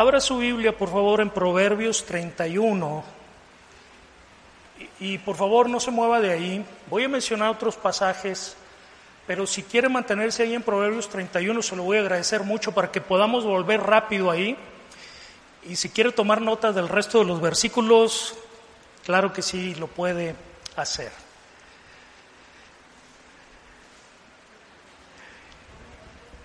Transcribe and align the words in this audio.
Abra 0.00 0.18
su 0.18 0.38
Biblia, 0.38 0.74
por 0.74 0.88
favor, 0.88 1.20
en 1.20 1.28
Proverbios 1.28 2.06
31. 2.06 3.04
Y, 4.98 5.12
y, 5.12 5.18
por 5.18 5.36
favor, 5.36 5.68
no 5.68 5.78
se 5.78 5.90
mueva 5.90 6.22
de 6.22 6.32
ahí. 6.32 6.64
Voy 6.88 7.04
a 7.04 7.08
mencionar 7.10 7.50
otros 7.50 7.76
pasajes, 7.76 8.56
pero 9.26 9.46
si 9.46 9.62
quiere 9.62 9.90
mantenerse 9.90 10.42
ahí 10.42 10.54
en 10.54 10.62
Proverbios 10.62 11.10
31, 11.10 11.60
se 11.60 11.76
lo 11.76 11.82
voy 11.82 11.98
a 11.98 12.00
agradecer 12.00 12.44
mucho 12.44 12.72
para 12.72 12.90
que 12.90 13.02
podamos 13.02 13.44
volver 13.44 13.82
rápido 13.82 14.30
ahí. 14.30 14.56
Y 15.68 15.76
si 15.76 15.90
quiere 15.90 16.12
tomar 16.12 16.40
nota 16.40 16.72
del 16.72 16.88
resto 16.88 17.18
de 17.18 17.26
los 17.26 17.42
versículos, 17.42 18.34
claro 19.04 19.34
que 19.34 19.42
sí, 19.42 19.74
lo 19.74 19.86
puede 19.86 20.34
hacer. 20.76 21.12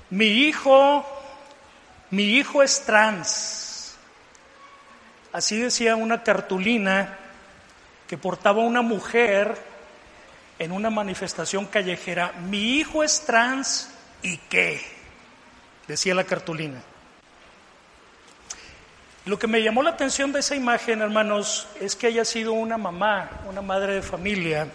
Mi 0.10 0.26
hijo 0.26 1.15
mi 2.12 2.24
hijo 2.38 2.64
es 2.64 2.82
trans. 2.86 3.96
Así 5.32 5.60
decía 5.60 5.96
una 5.96 6.24
cartulina 6.24 7.18
que 8.08 8.18
portaba 8.18 8.62
una 8.62 8.82
mujer 8.82 9.58
en 10.60 10.72
una 10.72 10.90
manifestación 10.90 11.66
callejera. 11.66 12.34
Mi 12.48 12.78
hijo 12.78 13.04
es 13.04 13.26
trans 13.26 13.90
y 14.22 14.38
qué, 14.38 14.82
decía 15.88 16.16
la 16.16 16.24
cartulina. 16.24 16.82
Lo 19.26 19.40
que 19.40 19.48
me 19.48 19.64
llamó 19.64 19.82
la 19.82 19.90
atención 19.90 20.32
de 20.32 20.40
esa 20.40 20.56
imagen, 20.56 21.02
hermanos, 21.02 21.68
es 21.80 21.96
que 21.96 22.08
haya 22.08 22.24
sido 22.24 22.54
una 22.54 22.78
mamá, 22.78 23.42
una 23.50 23.62
madre 23.62 23.96
de 23.96 24.02
familia, 24.04 24.68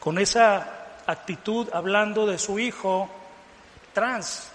con 0.00 0.18
esa 0.18 0.96
actitud 1.06 1.68
hablando 1.72 2.26
de 2.26 2.38
su 2.38 2.58
hijo 2.58 3.10
trans. 3.92 4.51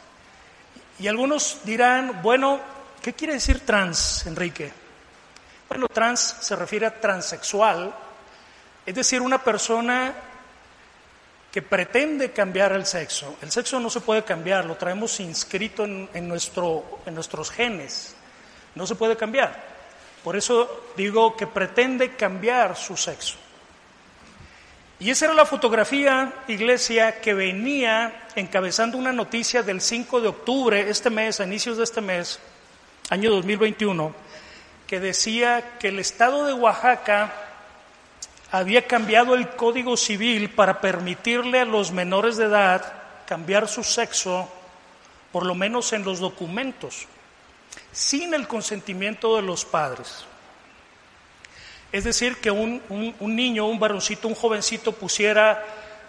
Y 1.00 1.08
algunos 1.08 1.60
dirán, 1.64 2.22
bueno, 2.24 2.60
¿qué 3.02 3.14
quiere 3.14 3.34
decir 3.34 3.66
trans, 3.66 4.26
Enrique? 4.26 4.72
Bueno, 5.70 5.88
trans 5.88 6.38
se 6.40 6.56
refiere 6.56 6.86
a 6.86 7.00
transexual, 7.00 7.94
es 8.86 8.96
decir, 8.96 9.22
una 9.22 9.44
persona 9.44 10.14
que 11.52 11.62
pretende 11.62 12.32
cambiar 12.32 12.72
el 12.72 12.86
sexo. 12.86 13.38
El 13.42 13.52
sexo 13.52 13.80
no 13.80 13.90
se 13.90 14.02
puede 14.02 14.24
cambiar, 14.24 14.66
lo 14.66 14.76
traemos 14.76 15.20
inscrito 15.20 15.86
en, 15.86 16.28
nuestro, 16.28 17.02
en 17.06 17.14
nuestros 17.14 17.52
genes, 17.52 18.16
no 18.76 18.88
se 18.88 18.96
puede 18.96 19.16
cambiar. 19.16 19.78
Por 20.24 20.36
eso 20.36 20.86
digo 20.96 21.36
que 21.36 21.48
pretende 21.48 22.16
cambiar 22.16 22.76
su 22.76 22.98
sexo. 22.98 23.38
Y 25.00 25.12
esa 25.12 25.26
era 25.26 25.36
la 25.36 25.46
fotografía, 25.46 26.34
iglesia, 26.48 27.22
que 27.22 27.36
venía 27.36 28.28
encabezando 28.36 28.98
una 28.98 29.14
noticia 29.14 29.62
del 29.62 29.80
5 29.80 30.22
de 30.22 30.28
octubre, 30.28 30.90
este 30.90 31.12
mes, 31.12 31.40
a 31.40 31.44
inicios 31.44 31.78
de 31.78 31.84
este 31.84 32.02
mes, 32.02 32.40
año 33.12 33.30
2021, 33.30 34.12
que 34.88 35.00
decía 35.00 35.78
que 35.78 35.90
el 35.90 36.00
estado 36.00 36.46
de 36.46 36.54
Oaxaca 36.54 37.32
había 38.52 38.88
cambiado 38.88 39.36
el 39.36 39.50
código 39.50 39.98
civil 39.98 40.50
para 40.50 40.82
permitirle 40.82 41.60
a 41.60 41.66
los 41.66 41.92
menores 41.92 42.38
de 42.38 42.46
edad 42.46 42.94
cambiar 43.28 43.68
su 43.68 43.84
sexo, 43.84 44.50
por 45.32 45.46
lo 45.46 45.54
menos 45.54 45.94
en 45.94 46.06
los 46.06 46.20
documentos, 46.20 47.06
sin 47.92 48.34
el 48.34 48.48
consentimiento 48.48 49.36
de 49.36 49.44
los 49.44 49.64
padres. 49.64 50.26
Es 51.98 52.04
decir, 52.04 52.38
que 52.38 52.52
un, 52.52 52.80
un, 53.20 53.36
niño, 53.36 53.66
un 53.66 53.80
varoncito, 53.80 54.28
un 54.28 54.36
jovencito 54.36 54.92
pusiera 54.92 55.66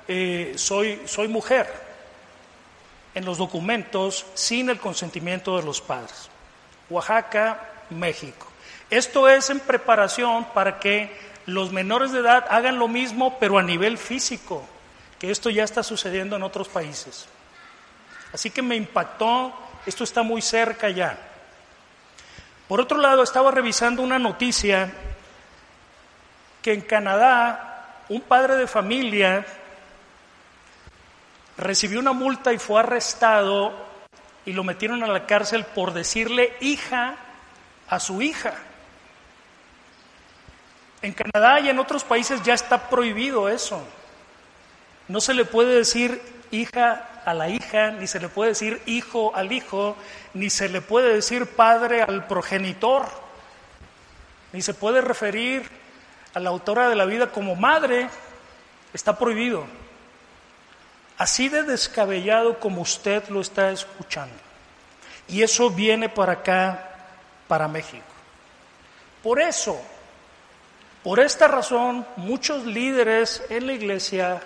eh, 0.07 0.53
soy, 0.55 1.01
soy 1.07 1.29
mujer 1.29 1.67
en 3.15 3.25
los 3.25 3.39
documentos 3.39 4.27
sin 4.35 4.69
el 4.69 4.79
consentimiento 4.79 5.57
de 5.57 5.63
los 5.63 5.81
padres. 5.81 6.29
Oaxaca, 6.91 7.71
México. 7.89 8.47
Esto 8.91 9.31
es 9.31 9.49
en 9.49 9.61
preparación 9.61 10.45
para 10.53 10.79
que 10.79 11.11
los 11.47 11.73
menores 11.73 12.13
de 12.13 12.19
edad 12.19 12.45
hagan 12.51 12.79
lo 12.79 12.89
mismo, 12.89 13.39
pero 13.39 13.57
a 13.57 13.63
nivel 13.63 13.97
físico, 13.97 14.63
que 15.19 15.31
esto 15.31 15.49
ya 15.49 15.65
está 15.65 15.83
sucediendo 15.83 16.37
en 16.37 16.43
otros 16.43 16.69
países. 16.69 17.25
Así 18.35 18.51
que 18.51 18.61
me 18.61 18.77
impactó, 18.77 19.55
esto 19.87 20.05
está 20.05 20.23
muy 20.23 20.43
cerca 20.43 20.91
ya. 20.91 21.19
Por 22.69 22.79
otro 22.79 22.99
lado, 22.99 23.23
estaba 23.23 23.51
revisando 23.51 24.03
una 24.03 24.19
noticia 24.19 24.93
que 26.63 26.73
en 26.73 26.81
Canadá 26.81 28.05
un 28.09 28.21
padre 28.21 28.57
de 28.57 28.67
familia 28.67 29.45
recibió 31.57 32.01
una 32.01 32.13
multa 32.13 32.53
y 32.53 32.59
fue 32.59 32.81
arrestado 32.81 33.73
y 34.47 34.53
lo 34.53 34.65
metieron 34.65 35.03
a 35.03 35.09
la 35.09 35.27
cárcel 35.27 35.65
por 35.65 35.93
decirle 35.93 36.57
hija 36.61 37.17
a 37.89 38.01
su 38.01 38.23
hija. 38.23 38.55
En 41.03 41.13
Canadá 41.13 41.61
y 41.61 41.69
en 41.69 41.79
otros 41.79 42.05
países 42.05 42.43
ya 42.43 42.55
está 42.55 42.89
prohibido 42.89 43.49
eso. 43.49 43.87
No 45.07 45.21
se 45.21 45.35
le 45.35 45.45
puede 45.45 45.75
decir 45.75 46.21
hija 46.51 47.09
a 47.25 47.35
la 47.35 47.49
hija, 47.49 47.91
ni 47.91 48.07
se 48.07 48.21
le 48.21 48.29
puede 48.29 48.51
decir 48.51 48.81
hijo 48.87 49.35
al 49.35 49.53
hijo, 49.53 49.97
ni 50.35 50.51
se 50.51 50.69
le 50.69 50.81
puede 50.81 51.15
decir 51.15 51.47
padre 51.47 52.03
al 52.03 52.27
progenitor, 52.27 53.07
ni 54.53 54.63
se 54.63 54.75
puede 54.75 55.01
referir 55.01 55.69
a 56.35 56.41
la 56.41 56.51
autora 56.51 56.89
de 56.89 56.97
la 56.97 57.05
vida 57.05 57.31
como 57.33 57.55
madre, 57.55 58.09
está 58.93 59.19
prohibido. 59.19 59.65
Así 61.17 61.49
de 61.49 61.65
descabellado 61.65 62.61
como 62.61 62.83
usted 62.83 63.29
lo 63.29 63.41
está 63.41 63.71
escuchando. 63.71 64.37
Y 65.27 65.43
eso 65.43 65.69
viene 65.69 66.09
para 66.09 66.35
acá, 66.35 66.91
para 67.49 67.69
México. 67.69 68.05
Por 69.23 69.41
eso, 69.41 69.81
por 71.03 71.21
esta 71.21 71.49
razón, 71.49 72.07
muchos 72.17 72.65
líderes 72.65 73.43
en 73.51 73.67
la 73.67 73.73
iglesia, 73.73 74.41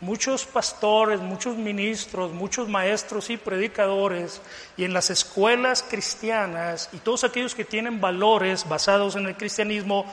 muchos 0.00 0.46
pastores, 0.46 1.20
muchos 1.20 1.56
ministros, 1.56 2.32
muchos 2.32 2.68
maestros 2.68 3.30
y 3.30 3.36
predicadores, 3.36 4.40
y 4.76 4.84
en 4.84 4.92
las 4.92 5.10
escuelas 5.10 5.82
cristianas, 5.82 6.88
y 6.92 6.98
todos 6.98 7.24
aquellos 7.24 7.54
que 7.54 7.64
tienen 7.64 8.00
valores 8.00 8.68
basados 8.68 9.16
en 9.16 9.26
el 9.26 9.36
cristianismo, 9.36 10.06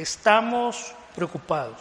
estamos 0.00 0.92
preocupados. 1.14 1.78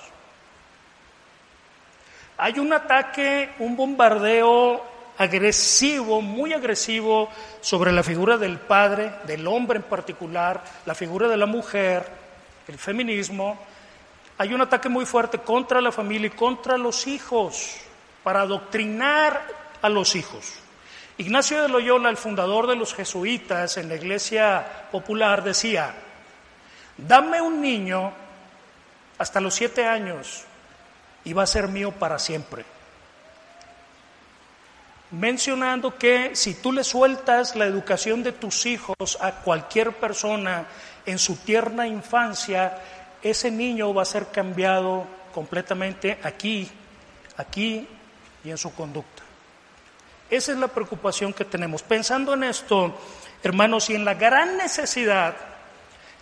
Hay 2.37 2.59
un 2.59 2.71
ataque, 2.71 3.51
un 3.59 3.75
bombardeo 3.75 4.83
agresivo, 5.17 6.21
muy 6.21 6.53
agresivo, 6.53 7.29
sobre 7.61 7.91
la 7.91 8.03
figura 8.03 8.37
del 8.37 8.59
padre, 8.59 9.11
del 9.25 9.47
hombre 9.47 9.77
en 9.77 9.83
particular, 9.83 10.63
la 10.85 10.93
figura 10.93 11.27
de 11.27 11.37
la 11.37 11.47
mujer, 11.47 12.07
el 12.67 12.77
feminismo. 12.77 13.57
Hay 14.37 14.53
un 14.53 14.61
ataque 14.61 14.89
muy 14.89 15.05
fuerte 15.05 15.39
contra 15.39 15.81
la 15.81 15.91
familia 15.91 16.27
y 16.27 16.31
contra 16.31 16.77
los 16.77 17.07
hijos, 17.07 17.77
para 18.23 18.41
adoctrinar 18.41 19.41
a 19.81 19.89
los 19.89 20.15
hijos. 20.15 20.59
Ignacio 21.17 21.63
de 21.63 21.69
Loyola, 21.69 22.09
el 22.09 22.17
fundador 22.17 22.67
de 22.67 22.75
los 22.75 22.93
jesuitas 22.93 23.77
en 23.77 23.89
la 23.89 23.95
iglesia 23.95 24.87
popular, 24.91 25.43
decía, 25.43 25.95
dame 26.97 27.41
un 27.41 27.61
niño 27.61 28.11
hasta 29.17 29.41
los 29.41 29.55
siete 29.55 29.85
años 29.85 30.43
y 31.23 31.33
va 31.33 31.43
a 31.43 31.47
ser 31.47 31.67
mío 31.67 31.91
para 31.91 32.19
siempre. 32.19 32.65
Mencionando 35.11 35.97
que 35.97 36.35
si 36.35 36.55
tú 36.55 36.71
le 36.71 36.83
sueltas 36.83 37.55
la 37.55 37.65
educación 37.65 38.23
de 38.23 38.33
tus 38.33 38.65
hijos 38.65 39.17
a 39.21 39.31
cualquier 39.31 39.93
persona 39.93 40.65
en 41.05 41.17
su 41.17 41.37
tierna 41.37 41.87
infancia, 41.87 42.77
ese 43.21 43.49
niño 43.49 43.93
va 43.93 44.01
a 44.01 44.05
ser 44.05 44.27
cambiado 44.27 45.07
completamente 45.33 46.19
aquí, 46.23 46.69
aquí 47.37 47.87
y 48.43 48.49
en 48.51 48.57
su 48.57 48.73
conducta. 48.73 49.23
Esa 50.29 50.51
es 50.51 50.57
la 50.57 50.67
preocupación 50.67 51.31
que 51.31 51.45
tenemos. 51.45 51.83
Pensando 51.83 52.33
en 52.33 52.43
esto, 52.43 52.97
hermanos, 53.41 53.89
y 53.89 53.95
en 53.95 54.03
la 54.03 54.13
gran 54.13 54.57
necesidad 54.57 55.35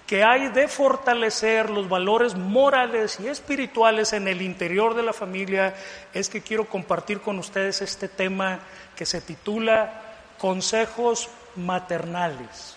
que 0.07 0.23
hay 0.23 0.49
de 0.49 0.67
fortalecer 0.67 1.69
los 1.69 1.89
valores 1.89 2.35
morales 2.35 3.19
y 3.19 3.27
espirituales 3.27 4.13
en 4.13 4.27
el 4.27 4.41
interior 4.41 4.93
de 4.93 5.03
la 5.03 5.13
familia 5.13 5.75
es 6.13 6.29
que 6.29 6.41
quiero 6.41 6.65
compartir 6.65 7.21
con 7.21 7.39
ustedes 7.39 7.81
este 7.81 8.07
tema 8.07 8.59
que 8.95 9.05
se 9.05 9.21
titula 9.21 10.01
Consejos 10.37 11.29
maternales, 11.55 12.75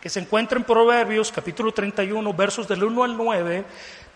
que 0.00 0.08
se 0.08 0.20
encuentra 0.20 0.56
en 0.56 0.64
Proverbios 0.64 1.30
capítulo 1.30 1.72
31 1.72 2.32
versos 2.32 2.66
del 2.66 2.84
1 2.84 3.04
al 3.04 3.16
9, 3.16 3.64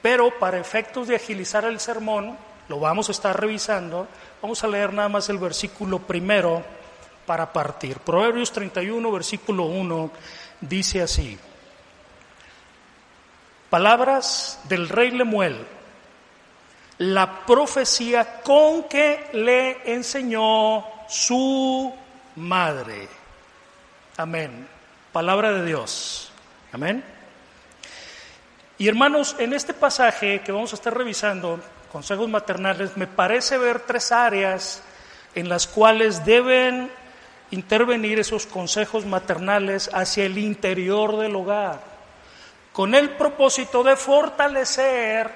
pero 0.01 0.31
para 0.39 0.59
efectos 0.59 1.09
de 1.09 1.17
agilizar 1.17 1.65
el 1.65 1.81
sermón, 1.81 2.39
lo 2.69 2.81
vamos 2.81 3.11
a 3.11 3.13
estar 3.13 3.39
revisando, 3.39 4.09
vamos 4.41 4.65
a 4.65 4.69
leer 4.69 4.93
nada 4.93 5.09
más 5.11 5.29
el 5.29 5.39
versículo 5.39 5.99
primero 5.99 6.65
para 7.27 7.53
partir. 7.53 7.99
Proverbios 7.99 8.53
31, 8.53 9.13
versículo 9.13 9.65
1, 9.65 10.11
dice 10.63 11.03
así. 11.03 11.39
Palabras 13.77 14.59
del 14.71 14.89
rey 14.89 15.11
Lemuel, 15.11 15.55
la 16.97 17.45
profecía 17.45 18.41
con 18.41 18.85
que 18.85 19.29
le 19.35 19.93
enseñó 19.93 20.83
su 21.07 21.95
madre. 22.37 23.07
Amén. 24.17 24.67
Palabra 25.13 25.53
de 25.53 25.67
Dios. 25.67 26.33
Amén. 26.73 27.05
Y 28.79 28.89
hermanos, 28.89 29.37
en 29.39 29.53
este 29.53 29.75
pasaje 29.75 30.41
que 30.41 30.53
vamos 30.53 30.73
a 30.73 30.77
estar 30.77 30.97
revisando, 30.97 31.61
consejos 31.93 32.31
maternales, 32.31 32.97
me 32.97 33.07
parece 33.07 33.59
ver 33.59 33.81
tres 33.81 34.11
áreas 34.11 34.83
en 35.35 35.51
las 35.51 35.67
cuales 35.67 36.25
deben 36.25 36.91
intervenir 37.51 38.21
esos 38.21 38.47
consejos 38.47 39.05
maternales 39.05 39.91
hacia 39.93 40.25
el 40.25 40.39
interior 40.39 41.19
del 41.19 41.37
hogar 41.37 41.96
con 42.77 42.95
el 42.95 43.09
propósito 43.09 43.83
de 43.83 43.97
fortalecer 43.97 45.31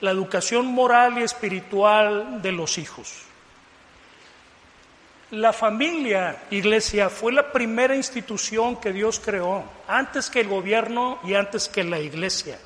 la 0.00 0.12
educación 0.12 0.64
moral 0.64 1.18
y 1.18 1.24
espiritual 1.24 2.40
de 2.40 2.52
los 2.52 2.78
hijos. 2.78 3.12
La 5.32 5.52
familia, 5.52 6.44
iglesia, 6.50 7.10
fue 7.10 7.34
la 7.34 7.52
primera 7.52 7.94
institución 7.94 8.80
que 8.80 8.94
Dios 8.94 9.20
creó, 9.22 9.62
antes 9.86 10.30
que 10.30 10.40
el 10.40 10.48
gobierno 10.48 11.18
y 11.22 11.34
antes 11.34 11.68
que 11.68 11.84
la 11.84 12.00
iglesia. 12.00 12.58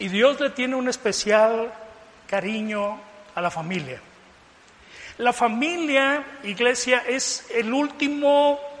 Y 0.00 0.08
Dios 0.08 0.40
le 0.40 0.50
tiene 0.50 0.74
un 0.74 0.88
especial 0.88 1.72
cariño 2.26 3.00
a 3.32 3.40
la 3.40 3.52
familia. 3.52 4.00
La 5.18 5.32
familia, 5.32 6.24
iglesia, 6.42 7.04
es 7.06 7.46
el 7.54 7.72
último 7.72 8.73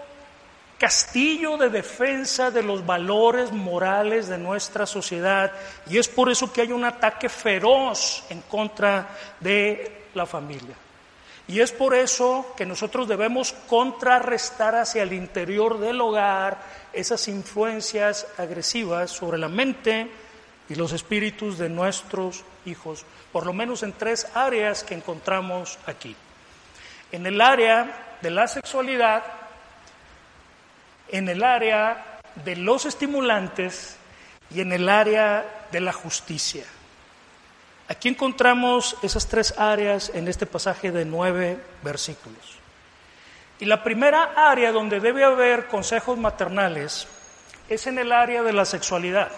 castillo 0.78 1.56
de 1.56 1.70
defensa 1.70 2.50
de 2.50 2.62
los 2.62 2.84
valores 2.84 3.52
morales 3.52 4.28
de 4.28 4.38
nuestra 4.38 4.86
sociedad 4.86 5.52
y 5.88 5.98
es 5.98 6.08
por 6.08 6.30
eso 6.30 6.52
que 6.52 6.62
hay 6.62 6.72
un 6.72 6.84
ataque 6.84 7.28
feroz 7.28 8.24
en 8.28 8.42
contra 8.42 9.08
de 9.40 10.08
la 10.14 10.26
familia. 10.26 10.76
Y 11.46 11.60
es 11.60 11.72
por 11.72 11.94
eso 11.94 12.54
que 12.56 12.64
nosotros 12.64 13.06
debemos 13.06 13.52
contrarrestar 13.68 14.74
hacia 14.76 15.02
el 15.02 15.12
interior 15.12 15.78
del 15.78 16.00
hogar 16.00 16.58
esas 16.92 17.28
influencias 17.28 18.26
agresivas 18.38 19.10
sobre 19.10 19.36
la 19.36 19.48
mente 19.48 20.10
y 20.70 20.74
los 20.74 20.92
espíritus 20.92 21.58
de 21.58 21.68
nuestros 21.68 22.44
hijos, 22.64 23.04
por 23.30 23.44
lo 23.44 23.52
menos 23.52 23.82
en 23.82 23.92
tres 23.92 24.26
áreas 24.34 24.84
que 24.84 24.94
encontramos 24.94 25.78
aquí. 25.86 26.16
En 27.12 27.26
el 27.26 27.40
área 27.42 28.16
de 28.22 28.30
la 28.30 28.48
sexualidad, 28.48 29.22
en 31.08 31.28
el 31.28 31.42
área 31.42 32.20
de 32.44 32.56
los 32.56 32.86
estimulantes 32.86 33.96
y 34.50 34.60
en 34.60 34.72
el 34.72 34.88
área 34.88 35.66
de 35.70 35.80
la 35.80 35.92
justicia. 35.92 36.64
Aquí 37.88 38.08
encontramos 38.08 38.96
esas 39.02 39.26
tres 39.26 39.54
áreas 39.58 40.10
en 40.14 40.28
este 40.28 40.46
pasaje 40.46 40.90
de 40.90 41.04
nueve 41.04 41.58
versículos. 41.82 42.58
Y 43.60 43.66
la 43.66 43.82
primera 43.82 44.32
área 44.36 44.72
donde 44.72 45.00
debe 45.00 45.24
haber 45.24 45.66
consejos 45.66 46.18
maternales 46.18 47.06
es 47.68 47.86
en 47.86 47.98
el 47.98 48.10
área 48.12 48.42
de 48.42 48.52
la 48.52 48.64
sexualidad. 48.64 49.30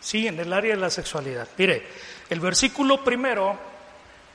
Sí, 0.00 0.26
en 0.26 0.38
el 0.38 0.52
área 0.52 0.74
de 0.74 0.80
la 0.80 0.90
sexualidad. 0.90 1.48
Mire, 1.56 1.86
el 2.28 2.40
versículo 2.40 3.02
primero 3.02 3.58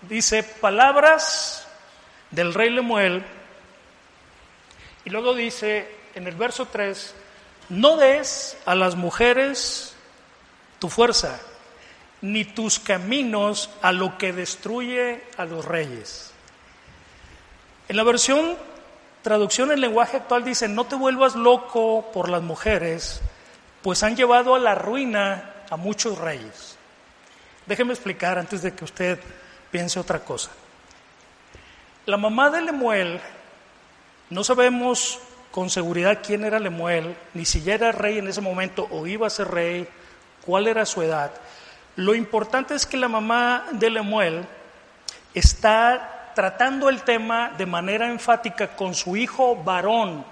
dice 0.02 0.44
palabras 0.44 1.68
del 2.32 2.54
rey 2.54 2.70
Lemuel 2.70 3.24
y 5.06 5.10
luego 5.10 5.34
dice 5.34 5.88
en 6.16 6.28
el 6.28 6.36
verso 6.36 6.68
3, 6.68 7.16
no 7.70 7.98
des 7.98 8.58
a 8.66 8.76
las 8.76 8.96
mujeres 8.96 9.96
tu 10.80 10.90
fuerza, 10.90 11.40
ni 12.22 12.46
tus 12.46 12.80
caminos 12.80 13.70
a 13.82 13.92
lo 13.92 14.18
que 14.18 14.34
destruye 14.34 15.24
a 15.38 15.46
los 15.46 15.66
reyes. 15.66 16.32
En 17.88 17.98
la 17.98 18.04
versión 18.04 18.58
traducción 19.22 19.72
en 19.72 19.82
lenguaje 19.82 20.18
actual 20.18 20.44
dice, 20.44 20.68
no 20.68 20.86
te 20.86 20.96
vuelvas 20.96 21.36
loco 21.36 22.10
por 22.12 22.30
las 22.30 22.42
mujeres, 22.42 23.22
pues 23.82 24.04
han 24.04 24.16
llevado 24.16 24.56
a 24.56 24.60
la 24.60 24.76
ruina 24.76 25.54
a 25.70 25.78
muchos 25.78 26.18
reyes. 26.18 26.78
Déjeme 27.66 27.94
explicar 27.94 28.38
antes 28.38 28.62
de 28.62 28.74
que 28.74 28.84
usted 28.84 29.20
piense 29.70 30.00
otra 30.00 30.20
cosa. 30.20 30.52
La 32.06 32.18
mamá 32.18 32.50
de 32.50 32.62
Lemuel 32.62 33.22
no 34.32 34.46
sabemos 34.46 35.20
con 35.52 35.70
seguridad 35.70 36.20
quién 36.26 36.46
era 36.46 36.58
Lemuel, 36.58 37.16
ni 37.34 37.46
si 37.46 37.62
ya 37.62 37.76
era 37.76 37.92
rey 37.92 38.18
en 38.18 38.30
ese 38.30 38.40
momento 38.40 38.88
o 38.90 39.06
iba 39.06 39.28
a 39.28 39.30
ser 39.30 39.50
rey, 39.50 39.88
cuál 40.46 40.68
era 40.68 40.86
su 40.86 41.02
edad. 41.02 41.32
Lo 41.98 42.16
importante 42.16 42.74
es 42.74 42.86
que 42.86 42.96
la 42.96 43.10
mamá 43.10 43.66
de 43.74 43.90
Lemuel 43.90 44.46
está 45.34 46.32
tratando 46.34 46.88
el 46.88 47.02
tema 47.04 47.52
de 47.58 47.66
manera 47.66 48.10
enfática 48.10 48.70
con 48.76 48.96
su 48.96 49.18
hijo 49.18 49.58
varón. 49.58 50.24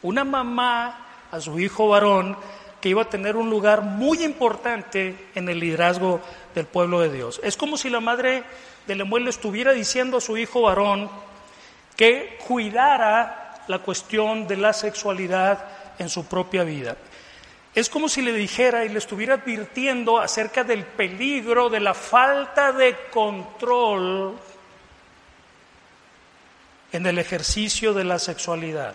Una 0.00 0.24
mamá 0.24 1.06
a 1.30 1.38
su 1.38 1.60
hijo 1.60 1.88
varón 1.88 2.34
que 2.80 2.88
iba 2.88 3.02
a 3.02 3.10
tener 3.10 3.36
un 3.36 3.50
lugar 3.50 3.82
muy 3.82 4.24
importante 4.24 5.28
en 5.34 5.50
el 5.50 5.60
liderazgo 5.60 6.22
del 6.54 6.64
pueblo 6.64 7.00
de 7.00 7.10
Dios. 7.10 7.40
Es 7.42 7.58
como 7.58 7.76
si 7.76 7.90
la 7.90 8.00
madre 8.00 8.44
de 8.86 8.94
Lemuel 8.94 9.24
le 9.24 9.30
estuviera 9.30 9.72
diciendo 9.72 10.16
a 10.16 10.22
su 10.22 10.38
hijo 10.38 10.62
varón, 10.62 11.10
que 11.98 12.38
cuidara 12.46 13.64
la 13.66 13.80
cuestión 13.80 14.46
de 14.46 14.56
la 14.56 14.72
sexualidad 14.72 15.66
en 15.98 16.08
su 16.08 16.26
propia 16.26 16.62
vida. 16.62 16.96
Es 17.74 17.90
como 17.90 18.08
si 18.08 18.22
le 18.22 18.32
dijera 18.32 18.84
y 18.84 18.88
le 18.88 18.98
estuviera 18.98 19.34
advirtiendo 19.34 20.18
acerca 20.18 20.62
del 20.62 20.84
peligro 20.84 21.68
de 21.68 21.80
la 21.80 21.94
falta 21.94 22.70
de 22.70 22.96
control 23.10 24.38
en 26.92 27.04
el 27.04 27.18
ejercicio 27.18 27.92
de 27.92 28.04
la 28.04 28.20
sexualidad. 28.20 28.94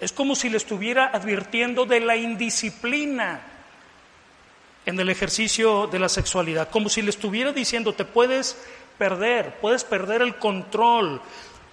Es 0.00 0.12
como 0.12 0.34
si 0.34 0.48
le 0.48 0.56
estuviera 0.56 1.06
advirtiendo 1.06 1.86
de 1.86 2.00
la 2.00 2.16
indisciplina 2.16 3.42
en 4.86 4.98
el 4.98 5.08
ejercicio 5.08 5.86
de 5.86 6.00
la 6.00 6.08
sexualidad, 6.08 6.68
como 6.68 6.88
si 6.88 7.00
le 7.00 7.10
estuviera 7.10 7.52
diciendo 7.52 7.92
te 7.92 8.04
puedes 8.04 8.56
perder, 8.98 9.54
puedes 9.60 9.84
perder 9.84 10.20
el 10.20 10.36
control, 10.36 11.22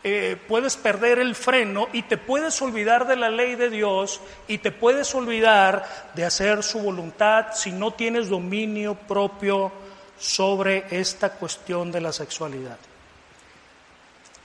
eh, 0.07 0.35
puedes 0.35 0.77
perder 0.77 1.19
el 1.19 1.35
freno 1.35 1.87
y 1.93 2.03
te 2.03 2.17
puedes 2.17 2.61
olvidar 2.61 3.07
de 3.07 3.15
la 3.15 3.29
ley 3.29 3.55
de 3.55 3.69
Dios 3.69 4.21
y 4.47 4.57
te 4.57 4.71
puedes 4.71 5.13
olvidar 5.15 6.11
de 6.13 6.25
hacer 6.25 6.63
su 6.63 6.79
voluntad 6.79 7.47
si 7.53 7.71
no 7.71 7.93
tienes 7.93 8.29
dominio 8.29 8.95
propio 8.95 9.71
sobre 10.17 10.85
esta 10.89 11.31
cuestión 11.33 11.91
de 11.91 12.01
la 12.01 12.11
sexualidad. 12.11 12.77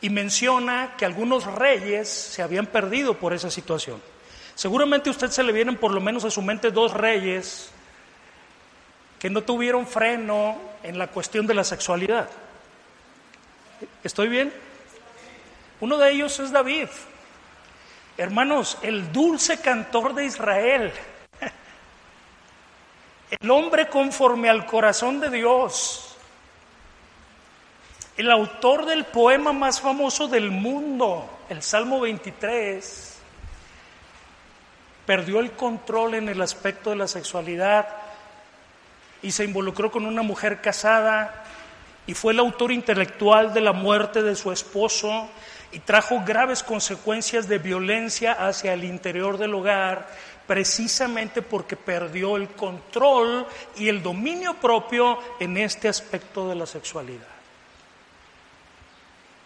Y 0.01 0.11
menciona 0.11 0.95
que 0.97 1.05
algunos 1.05 1.45
reyes 1.47 2.09
se 2.09 2.43
habían 2.43 2.67
perdido 2.67 3.15
por 3.15 3.33
esa 3.33 3.51
situación. 3.51 4.03
Seguramente 4.55 5.09
a 5.09 5.13
usted 5.13 5.31
se 5.31 5.43
le 5.43 5.53
vienen 5.53 5.77
por 5.77 5.93
lo 5.93 6.01
menos 6.01 6.25
a 6.25 6.31
su 6.31 6.43
mente 6.43 6.71
dos 6.71 6.93
reyes 6.93 7.71
que 9.19 9.31
no 9.31 9.43
tuvieron 9.43 9.87
freno 9.87 10.59
en 10.83 10.99
la 10.99 11.07
cuestión 11.07 11.47
de 11.47 11.55
la 11.55 11.65
sexualidad. 11.65 12.29
¿Estoy 14.03 14.29
bien? 14.29 14.53
Uno 15.83 15.99
de 15.99 16.13
ellos 16.13 16.39
es 16.39 16.53
David. 16.53 16.87
Hermanos, 18.17 18.79
el 18.83 19.11
dulce 19.11 19.61
cantor 19.61 20.15
de 20.15 20.27
Israel. 20.27 20.93
El 23.41 23.51
hombre 23.51 23.89
conforme 23.89 24.49
al 24.49 24.65
corazón 24.65 25.19
de 25.19 25.29
Dios. 25.29 26.17
El 28.17 28.31
autor 28.31 28.87
del 28.87 29.07
poema 29.07 29.53
más 29.53 29.81
famoso 29.81 30.29
del 30.29 30.53
mundo, 30.53 31.29
el 31.49 31.65
Salmo 31.65 31.99
23, 31.99 33.17
perdió 35.05 35.41
el 35.41 35.51
control 35.51 36.15
en 36.15 36.29
el 36.29 36.41
aspecto 36.43 36.91
de 36.91 36.97
la 36.97 37.09
sexualidad 37.09 37.89
y 39.21 39.33
se 39.33 39.43
involucró 39.43 39.91
con 39.91 40.07
una 40.07 40.23
mujer 40.23 40.61
casada 40.61 41.43
y 42.07 42.15
fue 42.15 42.35
el 42.35 42.39
autor 42.39 42.71
intelectual 42.71 43.53
de 43.53 43.63
la 43.63 43.73
muerte 43.73 44.23
de 44.23 44.37
su 44.37 44.53
esposo 44.53 45.29
y 45.73 45.81
trajo 45.81 46.23
graves 46.25 46.63
consecuencias 46.63 47.49
de 47.49 47.59
violencia 47.59 48.33
hacia 48.33 48.75
el 48.75 48.85
interior 48.85 49.39
del 49.39 49.55
hogar, 49.55 50.07
precisamente 50.47 51.41
porque 51.41 51.77
perdió 51.77 52.37
el 52.37 52.49
control 52.51 53.47
y 53.77 53.89
el 53.89 54.03
dominio 54.03 54.55
propio 54.55 55.19
en 55.41 55.57
este 55.57 55.89
aspecto 55.89 56.49
de 56.49 56.55
la 56.55 56.67
sexualidad. 56.67 57.27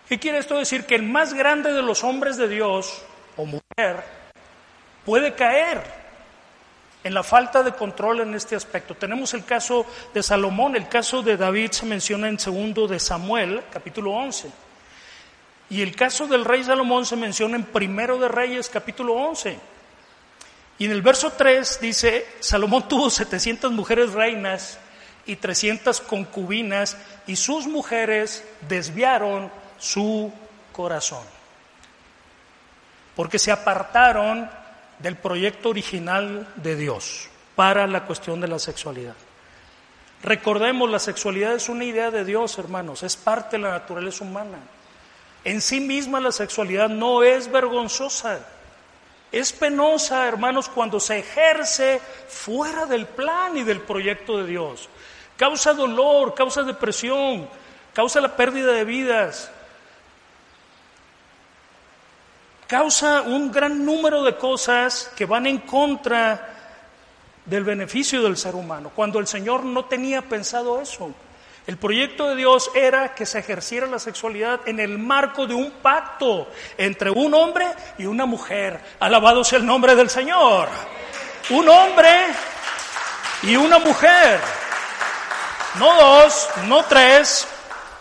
¿Qué 0.09 0.19
quiere 0.19 0.39
esto 0.39 0.59
decir? 0.59 0.85
Que 0.85 0.95
el 0.95 1.03
más 1.03 1.35
grande 1.35 1.73
de 1.73 1.83
los 1.83 2.05
hombres 2.05 2.37
de 2.37 2.49
Dios 2.49 3.03
o 3.37 3.45
mujer 3.45 4.05
puede 5.05 5.35
caer 5.35 5.83
en 7.05 7.15
la 7.15 7.23
falta 7.23 7.63
de 7.63 7.73
control 7.73 8.21
en 8.21 8.35
este 8.35 8.57
aspecto. 8.57 8.97
Tenemos 8.97 9.33
el 9.35 9.45
caso 9.45 9.87
de 10.13 10.23
Salomón, 10.23 10.75
el 10.75 10.89
caso 10.89 11.23
de 11.23 11.37
David 11.37 11.71
se 11.71 11.87
menciona 11.87 12.29
en 12.29 12.39
segundo 12.39 12.89
de 12.89 12.99
Samuel, 12.99 13.63
capítulo 13.71 14.11
11. 14.11 14.66
Y 15.69 15.83
el 15.83 15.97
caso 15.97 16.27
del 16.27 16.45
rey 16.45 16.63
Salomón 16.63 17.07
se 17.07 17.17
menciona 17.17 17.57
en 17.57 17.65
primero 17.65 18.19
de 18.19 18.29
Reyes, 18.29 18.69
capítulo 18.69 19.15
11. 19.15 19.59
Y 20.79 20.85
en 20.85 20.93
el 20.93 21.03
verso 21.03 21.33
3 21.33 21.81
dice, 21.81 22.27
Salomón 22.41 22.89
tuvo 22.89 23.11
700 23.11 23.73
mujeres 23.73 24.13
reinas 24.13 24.79
y 25.25 25.37
300 25.37 26.01
concubinas 26.03 26.97
y 27.27 27.37
sus 27.37 27.67
mujeres 27.67 28.45
desviaron 28.69 29.51
su 29.79 30.33
corazón. 30.73 31.25
Porque 33.17 33.39
se 33.39 33.51
apartaron 33.51 34.49
del 34.99 35.17
proyecto 35.17 35.71
original 35.71 36.47
de 36.57 36.77
Dios 36.77 37.29
para 37.57 37.87
la 37.87 38.05
cuestión 38.05 38.41
de 38.41 38.49
la 38.49 38.59
sexualidad. 38.59 39.17
Recordemos, 40.23 40.91
la 40.91 40.99
sexualidad 40.99 41.55
es 41.55 41.69
una 41.69 41.85
idea 41.85 42.11
de 42.11 42.25
Dios, 42.25 42.59
hermanos, 42.59 43.03
es 43.03 43.17
parte 43.17 43.57
de 43.57 43.63
la 43.63 43.71
naturaleza 43.71 44.25
humana. 44.25 44.59
En 45.47 45.61
sí 45.61 45.79
misma 45.79 46.19
la 46.19 46.33
sexualidad 46.33 46.89
no 46.89 47.23
es 47.23 47.49
vergonzosa, 47.49 48.41
es 49.31 49.53
penosa, 49.53 50.27
hermanos, 50.27 50.69
cuando 50.69 50.99
se 50.99 51.21
ejerce 51.21 52.01
fuera 52.27 52.85
del 52.85 53.07
plan 53.07 53.57
y 53.57 53.63
del 53.63 53.81
proyecto 53.81 54.39
de 54.39 54.47
Dios. 54.49 54.89
Causa 55.37 55.73
dolor, 55.73 56.35
causa 56.35 56.65
depresión, 56.65 57.49
causa 57.95 58.21
la 58.21 58.35
pérdida 58.35 58.73
de 58.73 58.85
vidas, 58.85 59.53
causa 62.67 63.23
un 63.23 63.53
gran 63.53 63.85
número 63.85 64.25
de 64.25 64.37
cosas 64.37 65.13
que 65.15 65.27
van 65.27 65.47
en 65.47 65.59
contra 65.59 66.55
del 67.45 67.63
beneficio 67.63 68.21
del 68.21 68.37
ser 68.37 68.57
humano, 68.57 68.91
cuando 68.97 69.21
el 69.21 69.29
Señor 69.29 69.65
no 69.65 69.85
tenía 69.85 70.23
pensado 70.23 70.81
eso. 70.81 71.15
El 71.67 71.79
proyecto 71.79 72.29
de 72.29 72.37
Dios 72.37 72.71
era 72.75 73.15
que 73.15 73.27
se 73.27 73.41
ejerciera 73.41 73.87
la 73.87 73.99
sexualidad 73.99 74.61
en 74.67 74.79
el 74.79 74.99
marco 74.99 75.49
de 75.49 75.55
un 75.55 75.73
pacto 75.83 76.49
entre 76.79 77.11
un 77.11 77.35
hombre 77.35 77.67
y 77.99 78.07
una 78.07 78.25
mujer. 78.25 78.81
Alabado 79.01 79.43
sea 79.43 79.59
el 79.59 79.67
nombre 79.67 79.97
del 79.97 80.09
Señor. 80.09 80.69
Un 81.51 81.69
hombre 81.69 82.29
y 83.43 83.57
una 83.57 83.81
mujer. 83.81 84.41
No 85.81 85.95
dos, 85.95 86.49
no 86.67 86.85
tres, 86.85 87.49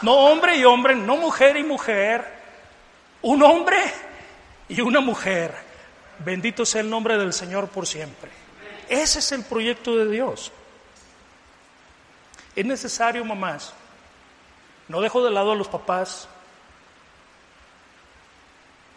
no 0.02 0.14
hombre 0.14 0.58
y 0.58 0.64
hombre, 0.64 0.96
no 0.96 1.18
mujer 1.18 1.58
y 1.58 1.64
mujer. 1.64 2.24
Un 3.24 3.42
hombre 3.42 3.78
y 4.70 4.80
una 4.82 5.00
mujer. 5.00 5.56
Bendito 6.20 6.68
sea 6.68 6.82
el 6.82 6.90
nombre 6.90 7.18
del 7.18 7.34
Señor 7.34 7.70
por 7.70 7.88
siempre. 7.88 8.30
Ese 8.88 9.20
es 9.20 9.32
el 9.32 9.44
proyecto 9.44 9.96
de 9.96 10.08
Dios. 10.08 10.52
Es 12.56 12.66
necesario, 12.66 13.26
mamás, 13.26 13.74
no 14.88 15.02
dejo 15.02 15.24
de 15.24 15.32
lado 15.32 15.52
a 15.52 15.56
los 15.56 15.68
papás, 15.68 16.28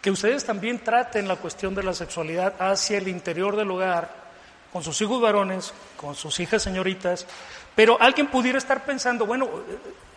que 0.01 0.11
ustedes 0.11 0.45
también 0.45 0.79
traten 0.79 1.27
la 1.27 1.35
cuestión 1.35 1.75
de 1.75 1.83
la 1.83 1.93
sexualidad 1.93 2.53
hacia 2.59 2.97
el 2.97 3.07
interior 3.07 3.55
del 3.55 3.69
hogar, 3.71 4.09
con 4.71 4.83
sus 4.83 5.01
hijos 5.01 5.19
varones, 5.19 5.73
con 5.97 6.15
sus 6.15 6.39
hijas 6.39 6.61
señoritas, 6.61 7.25
pero 7.75 7.97
alguien 7.99 8.27
pudiera 8.27 8.57
estar 8.57 8.85
pensando, 8.85 9.25
bueno, 9.25 9.49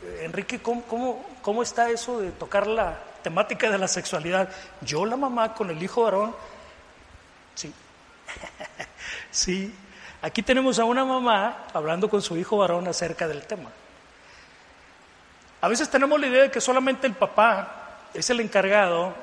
eh, 0.03 0.25
Enrique, 0.25 0.61
¿cómo, 0.61 0.83
cómo, 0.83 1.27
cómo 1.43 1.63
está 1.63 1.91
eso 1.91 2.21
de 2.21 2.31
tocar 2.33 2.67
la 2.67 2.99
temática 3.23 3.71
de 3.71 3.79
la 3.79 3.89
sexualidad? 3.89 4.49
Yo, 4.83 5.07
la 5.07 5.17
mamá, 5.17 5.55
con 5.55 5.71
el 5.71 5.83
hijo 5.83 6.03
varón, 6.03 6.35
sí, 7.55 7.73
sí, 9.31 9.75
Aquí 10.23 10.43
tenemos 10.43 10.79
a 10.79 10.85
una 10.85 11.05
mamá 11.05 11.67
hablando 11.75 12.09
con 12.09 12.23
su 12.23 12.37
hijo 12.37 12.57
varón 12.57 12.87
acerca 12.87 13.27
del 13.27 13.43
tema. 13.43 13.71
A 15.61 15.69
veces 15.69 15.91
tenemos 15.91 16.21
la 16.21 16.29
idea 16.29 16.43
de 16.43 16.51
que 16.51 16.61
solamente 16.61 17.09
el 17.09 17.15
papá 17.15 17.99
es 18.15 18.31
el 18.31 18.39
encargado 18.39 19.15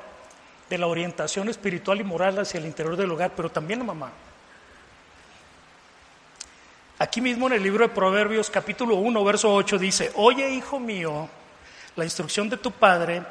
de 0.68 0.76
la 0.76 0.86
orientación 0.86 1.48
espiritual 1.48 2.00
y 2.00 2.04
moral 2.04 2.38
hacia 2.38 2.58
el 2.58 2.66
interior 2.66 2.96
del 2.96 3.10
hogar, 3.10 3.32
pero 3.34 3.50
también 3.50 3.78
la 3.78 3.86
mamá. 3.86 4.12
Aquí 6.98 7.22
mismo 7.22 7.46
en 7.46 7.54
el 7.54 7.62
libro 7.62 7.88
de 7.88 7.94
Proverbios 7.94 8.50
capítulo 8.50 8.96
1, 8.96 9.24
verso 9.24 9.54
8 9.54 9.78
dice, 9.78 10.12
oye 10.16 10.50
hijo 10.50 10.78
mío, 10.78 11.30
la 11.96 12.04
instrucción 12.04 12.50
de 12.50 12.58
tu 12.58 12.72
padre 12.72 13.22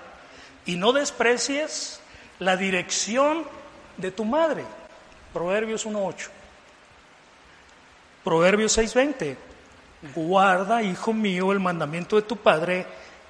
y 0.66 0.76
no 0.76 0.92
desprecies 0.92 2.00
la 2.40 2.58
dirección 2.58 3.44
de 3.98 4.10
tu 4.10 4.26
madre. 4.26 4.66
Proverbios 5.32 5.86
1, 5.86 6.04
8. 6.04 6.39
Proverbios 8.30 8.78
6:20. 8.78 9.36
Guarda, 10.14 10.84
hijo 10.84 11.14
mío, 11.14 11.52
el 11.52 11.60
mandamiento 11.60 12.16
de 12.16 12.22
tu 12.22 12.38
padre 12.38 12.86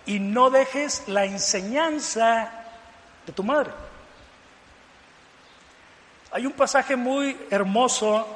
y 0.06 0.20
no 0.20 0.50
dejes 0.50 1.08
la 1.08 1.24
enseñanza 1.24 2.51
de 3.25 3.32
tu 3.32 3.41
madre. 3.41 3.72
Hay 6.34 6.46
un 6.46 6.51
pasaje 6.51 6.98
muy 6.98 7.38
hermoso 7.50 8.27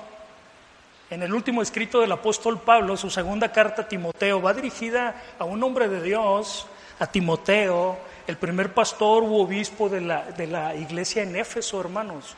en 1.10 1.24
el 1.24 1.34
último 1.34 1.62
escrito 1.62 2.00
del 2.00 2.14
apóstol 2.14 2.62
Pablo, 2.62 2.96
su 2.96 3.10
segunda 3.10 3.52
carta 3.52 3.82
a 3.82 3.88
Timoteo, 3.90 4.42
va 4.42 4.54
dirigida 4.54 5.22
a 5.38 5.44
un 5.44 5.62
hombre 5.64 5.90
de 5.90 6.02
Dios, 6.02 6.66
a 6.98 7.08
Timoteo, 7.08 7.98
el 8.26 8.38
primer 8.38 8.74
pastor 8.74 9.24
u 9.24 9.36
obispo 9.36 9.90
de 9.90 10.00
la, 10.00 10.32
de 10.32 10.48
la 10.48 10.74
iglesia 10.76 11.24
en 11.24 11.36
Éfeso, 11.36 11.82
hermanos 11.82 12.38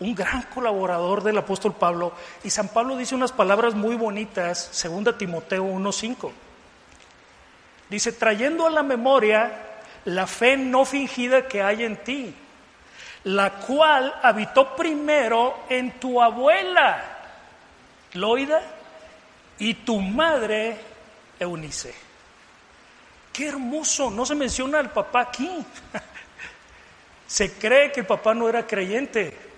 un 0.00 0.14
gran 0.14 0.42
colaborador 0.42 1.22
del 1.22 1.38
apóstol 1.38 1.74
Pablo, 1.74 2.12
y 2.42 2.50
San 2.50 2.68
Pablo 2.68 2.96
dice 2.96 3.14
unas 3.14 3.32
palabras 3.32 3.74
muy 3.74 3.96
bonitas, 3.96 4.70
2 4.82 5.16
Timoteo 5.18 5.64
1.5. 5.64 6.32
Dice, 7.90 8.12
trayendo 8.12 8.66
a 8.66 8.70
la 8.70 8.82
memoria 8.82 9.52
la 10.06 10.26
fe 10.26 10.56
no 10.56 10.84
fingida 10.84 11.46
que 11.46 11.62
hay 11.62 11.84
en 11.84 11.96
ti, 11.98 12.34
la 13.24 13.50
cual 13.52 14.14
habitó 14.22 14.74
primero 14.74 15.64
en 15.68 16.00
tu 16.00 16.22
abuela, 16.22 17.04
Loida, 18.14 18.62
y 19.58 19.74
tu 19.74 20.00
madre, 20.00 20.78
Eunice. 21.38 21.94
Qué 23.32 23.48
hermoso, 23.48 24.10
no 24.10 24.24
se 24.24 24.34
menciona 24.34 24.78
al 24.78 24.90
papá 24.90 25.20
aquí. 25.20 25.64
Se 27.26 27.52
cree 27.52 27.92
que 27.92 28.00
el 28.00 28.06
papá 28.06 28.34
no 28.34 28.48
era 28.48 28.66
creyente, 28.66 29.49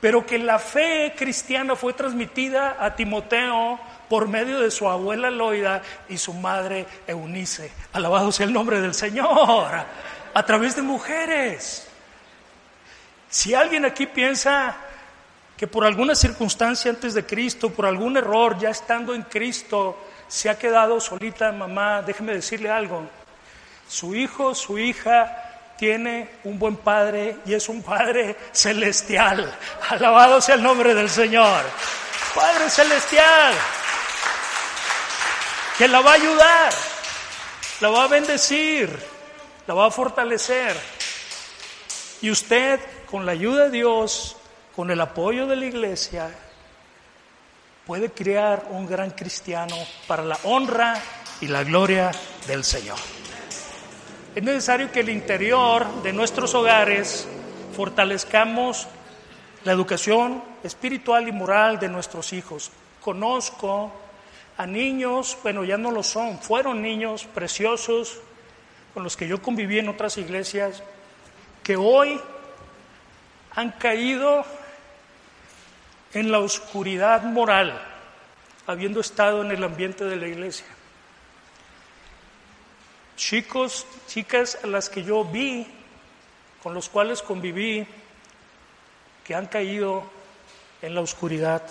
pero 0.00 0.24
que 0.24 0.38
la 0.38 0.58
fe 0.58 1.14
cristiana 1.16 1.76
fue 1.76 1.92
transmitida 1.92 2.76
a 2.80 2.94
Timoteo 2.96 3.78
por 4.08 4.28
medio 4.28 4.60
de 4.60 4.70
su 4.70 4.88
abuela 4.88 5.30
Loida 5.30 5.82
y 6.08 6.16
su 6.16 6.32
madre 6.32 6.86
Eunice. 7.06 7.70
Alabado 7.92 8.32
sea 8.32 8.46
el 8.46 8.52
nombre 8.52 8.80
del 8.80 8.94
Señor, 8.94 9.84
a 10.34 10.46
través 10.46 10.74
de 10.74 10.82
mujeres. 10.82 11.86
Si 13.28 13.54
alguien 13.54 13.84
aquí 13.84 14.06
piensa 14.06 14.76
que 15.56 15.66
por 15.66 15.84
alguna 15.84 16.14
circunstancia 16.14 16.90
antes 16.90 17.12
de 17.12 17.26
Cristo, 17.26 17.70
por 17.70 17.84
algún 17.84 18.16
error, 18.16 18.58
ya 18.58 18.70
estando 18.70 19.14
en 19.14 19.22
Cristo, 19.22 19.96
se 20.26 20.48
ha 20.48 20.58
quedado 20.58 21.00
solita, 21.00 21.52
mamá, 21.52 22.00
déjeme 22.02 22.32
decirle 22.32 22.70
algo. 22.70 23.02
Su 23.86 24.14
hijo, 24.14 24.54
su 24.54 24.78
hija, 24.78 25.49
tiene 25.80 26.28
un 26.44 26.58
buen 26.58 26.76
padre 26.76 27.38
y 27.46 27.54
es 27.54 27.70
un 27.70 27.82
padre 27.82 28.36
celestial. 28.52 29.50
Alabado 29.88 30.38
sea 30.38 30.56
el 30.56 30.62
nombre 30.62 30.94
del 30.94 31.08
Señor. 31.08 31.64
Padre 32.34 32.68
celestial, 32.68 33.54
que 35.78 35.88
la 35.88 36.02
va 36.02 36.10
a 36.10 36.14
ayudar, 36.14 36.72
la 37.80 37.88
va 37.88 38.04
a 38.04 38.08
bendecir, 38.08 38.94
la 39.66 39.72
va 39.72 39.86
a 39.86 39.90
fortalecer. 39.90 40.76
Y 42.20 42.30
usted, 42.30 42.78
con 43.10 43.24
la 43.24 43.32
ayuda 43.32 43.64
de 43.64 43.70
Dios, 43.70 44.36
con 44.76 44.90
el 44.90 45.00
apoyo 45.00 45.46
de 45.46 45.56
la 45.56 45.64
iglesia, 45.64 46.30
puede 47.86 48.10
crear 48.10 48.66
un 48.68 48.86
gran 48.86 49.12
cristiano 49.12 49.76
para 50.06 50.24
la 50.24 50.38
honra 50.44 51.00
y 51.40 51.46
la 51.46 51.64
gloria 51.64 52.10
del 52.46 52.64
Señor. 52.64 52.98
Es 54.32 54.44
necesario 54.44 54.92
que 54.92 55.00
el 55.00 55.08
interior 55.08 56.02
de 56.02 56.12
nuestros 56.12 56.54
hogares 56.54 57.26
fortalezcamos 57.74 58.86
la 59.64 59.72
educación 59.72 60.40
espiritual 60.62 61.26
y 61.26 61.32
moral 61.32 61.80
de 61.80 61.88
nuestros 61.88 62.32
hijos. 62.32 62.70
Conozco 63.00 63.92
a 64.56 64.66
niños, 64.66 65.36
bueno, 65.42 65.64
ya 65.64 65.76
no 65.76 65.90
lo 65.90 66.04
son, 66.04 66.38
fueron 66.38 66.80
niños 66.80 67.24
preciosos 67.24 68.20
con 68.94 69.02
los 69.02 69.16
que 69.16 69.26
yo 69.26 69.42
conviví 69.42 69.80
en 69.80 69.88
otras 69.88 70.16
iglesias, 70.16 70.80
que 71.64 71.74
hoy 71.74 72.20
han 73.56 73.72
caído 73.72 74.44
en 76.14 76.30
la 76.30 76.38
oscuridad 76.38 77.24
moral, 77.24 77.80
habiendo 78.68 79.00
estado 79.00 79.42
en 79.42 79.50
el 79.50 79.64
ambiente 79.64 80.04
de 80.04 80.16
la 80.16 80.28
iglesia. 80.28 80.66
Chicos, 83.20 83.86
chicas 84.06 84.58
a 84.64 84.66
las 84.66 84.88
que 84.88 85.04
yo 85.04 85.26
vi, 85.26 85.66
con 86.62 86.72
los 86.72 86.88
cuales 86.88 87.20
conviví, 87.20 87.86
que 89.22 89.34
han 89.34 89.44
caído 89.44 90.04
en 90.80 90.94
la 90.94 91.02
oscuridad 91.02 91.62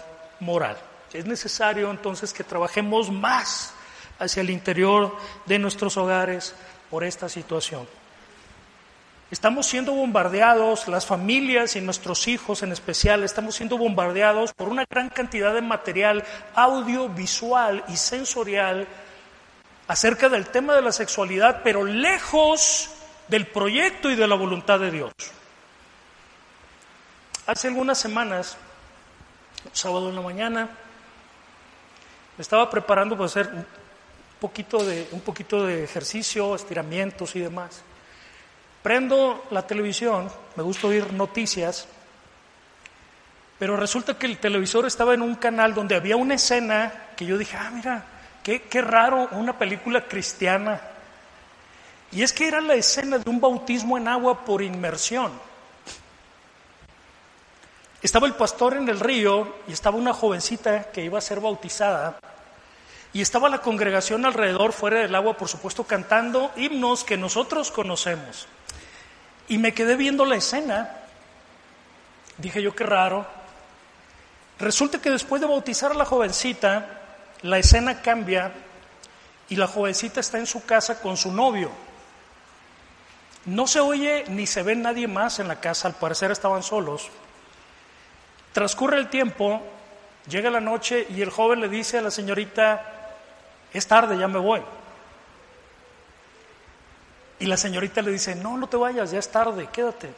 moral. 0.41 0.77
Es 1.11 1.25
necesario 1.25 1.89
entonces 1.89 2.33
que 2.33 2.43
trabajemos 2.43 3.09
más 3.09 3.73
hacia 4.19 4.41
el 4.41 4.51
interior 4.51 5.17
de 5.47 5.57
nuestros 5.57 5.97
hogares 5.97 6.53
por 6.91 7.03
esta 7.03 7.27
situación. 7.27 7.87
Estamos 9.31 9.65
siendo 9.65 9.93
bombardeados, 9.93 10.87
las 10.87 11.07
familias 11.07 11.75
y 11.75 11.81
nuestros 11.81 12.27
hijos 12.27 12.61
en 12.61 12.71
especial, 12.71 13.23
estamos 13.23 13.55
siendo 13.55 13.75
bombardeados 13.79 14.53
por 14.53 14.69
una 14.69 14.85
gran 14.87 15.09
cantidad 15.09 15.55
de 15.55 15.61
material 15.61 16.23
audiovisual 16.53 17.83
y 17.87 17.97
sensorial 17.97 18.87
acerca 19.89 20.29
del 20.29 20.45
tema 20.45 20.75
de 20.75 20.83
la 20.83 20.91
sexualidad, 20.91 21.61
pero 21.63 21.83
lejos 21.83 22.91
del 23.27 23.47
proyecto 23.47 24.11
y 24.11 24.15
de 24.15 24.27
la 24.27 24.35
voluntad 24.35 24.79
de 24.79 24.91
Dios. 24.91 25.11
Hace 27.47 27.69
algunas 27.69 27.97
semanas, 27.97 28.55
sábado 29.73 30.09
en 30.09 30.15
la 30.15 30.21
mañana, 30.21 30.69
me 32.37 32.41
estaba 32.43 32.69
preparando 32.69 33.15
para 33.15 33.25
hacer 33.25 33.47
un 33.47 33.65
poquito 34.39 34.85
de, 34.85 35.07
un 35.11 35.21
poquito 35.21 35.65
de 35.65 35.83
ejercicio, 35.85 36.53
estiramientos 36.53 37.35
y 37.35 37.39
demás. 37.39 37.81
Prendo 38.83 39.43
la 39.49 39.65
televisión, 39.65 40.31
me 40.55 40.61
gusta 40.61 40.85
oír 40.85 41.11
noticias, 41.13 41.87
pero 43.57 43.75
resulta 43.75 44.19
que 44.19 44.27
el 44.27 44.37
televisor 44.37 44.85
estaba 44.85 45.15
en 45.15 45.23
un 45.23 45.33
canal 45.33 45.73
donde 45.73 45.95
había 45.95 46.15
una 46.15 46.35
escena 46.35 47.07
que 47.17 47.25
yo 47.25 47.39
dije, 47.39 47.57
ah, 47.57 47.71
mira, 47.73 48.18
qué, 48.43 48.63
qué 48.63 48.81
raro, 48.81 49.27
una 49.31 49.57
película 49.57 50.07
cristiana. 50.07 50.81
Y 52.11 52.23
es 52.23 52.33
que 52.33 52.47
era 52.47 52.61
la 52.61 52.75
escena 52.75 53.17
de 53.19 53.29
un 53.29 53.39
bautismo 53.39 53.97
en 53.97 54.07
agua 54.07 54.43
por 54.43 54.61
inmersión. 54.61 55.31
Estaba 58.01 58.27
el 58.27 58.33
pastor 58.33 58.75
en 58.77 58.87
el 58.87 58.99
río 58.99 59.57
y 59.67 59.73
estaba 59.73 59.97
una 59.97 60.13
jovencita 60.13 60.91
que 60.91 61.03
iba 61.03 61.17
a 61.17 61.21
ser 61.21 61.39
bautizada. 61.41 62.17
Y 63.11 63.21
estaba 63.21 63.49
la 63.49 63.61
congregación 63.61 64.25
alrededor, 64.25 64.71
fuera 64.71 64.99
del 64.99 65.15
agua, 65.15 65.35
por 65.35 65.49
supuesto, 65.49 65.83
cantando 65.83 66.51
himnos 66.55 67.03
que 67.03 67.17
nosotros 67.17 67.71
conocemos. 67.71 68.47
Y 69.47 69.57
me 69.57 69.73
quedé 69.73 69.95
viendo 69.95 70.25
la 70.25 70.35
escena. 70.35 70.95
Dije 72.37 72.61
yo, 72.61 72.73
qué 72.75 72.85
raro. 72.85 73.25
Resulta 74.59 75.01
que 75.01 75.09
después 75.09 75.41
de 75.41 75.47
bautizar 75.47 75.91
a 75.91 75.95
la 75.95 76.05
jovencita, 76.05 76.98
la 77.41 77.57
escena 77.57 78.01
cambia 78.01 78.51
y 79.49 79.55
la 79.55 79.67
jovencita 79.67 80.19
está 80.19 80.37
en 80.37 80.45
su 80.45 80.65
casa 80.65 81.01
con 81.01 81.17
su 81.17 81.31
novio. 81.31 81.71
No 83.45 83.67
se 83.67 83.79
oye 83.79 84.25
ni 84.27 84.45
se 84.45 84.63
ve 84.63 84.75
nadie 84.75 85.07
más 85.07 85.39
en 85.39 85.47
la 85.47 85.59
casa, 85.59 85.87
al 85.87 85.95
parecer 85.95 86.31
estaban 86.31 86.61
solos. 86.61 87.09
Transcurre 88.53 88.97
el 88.97 89.09
tiempo, 89.09 89.61
llega 90.27 90.49
la 90.49 90.59
noche 90.59 91.07
y 91.09 91.21
el 91.21 91.29
joven 91.29 91.61
le 91.61 91.69
dice 91.69 91.97
a 91.97 92.01
la 92.01 92.11
señorita, 92.11 93.15
es 93.73 93.87
tarde, 93.87 94.17
ya 94.17 94.27
me 94.27 94.39
voy. 94.39 94.61
Y 97.39 97.45
la 97.45 97.55
señorita 97.55 98.01
le 98.01 98.11
dice, 98.11 98.35
no, 98.35 98.57
no 98.57 98.67
te 98.67 98.75
vayas, 98.75 99.11
ya 99.11 99.19
es 99.19 99.31
tarde, 99.31 99.69
quédate. 99.71 100.13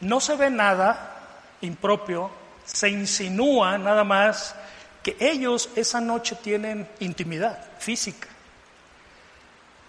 No 0.00 0.20
se 0.20 0.36
ve 0.36 0.48
nada 0.48 1.16
impropio, 1.60 2.30
se 2.64 2.88
insinúa 2.88 3.76
nada 3.78 4.04
más 4.04 4.54
que 5.02 5.16
ellos 5.18 5.70
esa 5.76 6.00
noche 6.00 6.36
tienen 6.36 6.88
intimidad 7.00 7.58
física. 7.78 8.28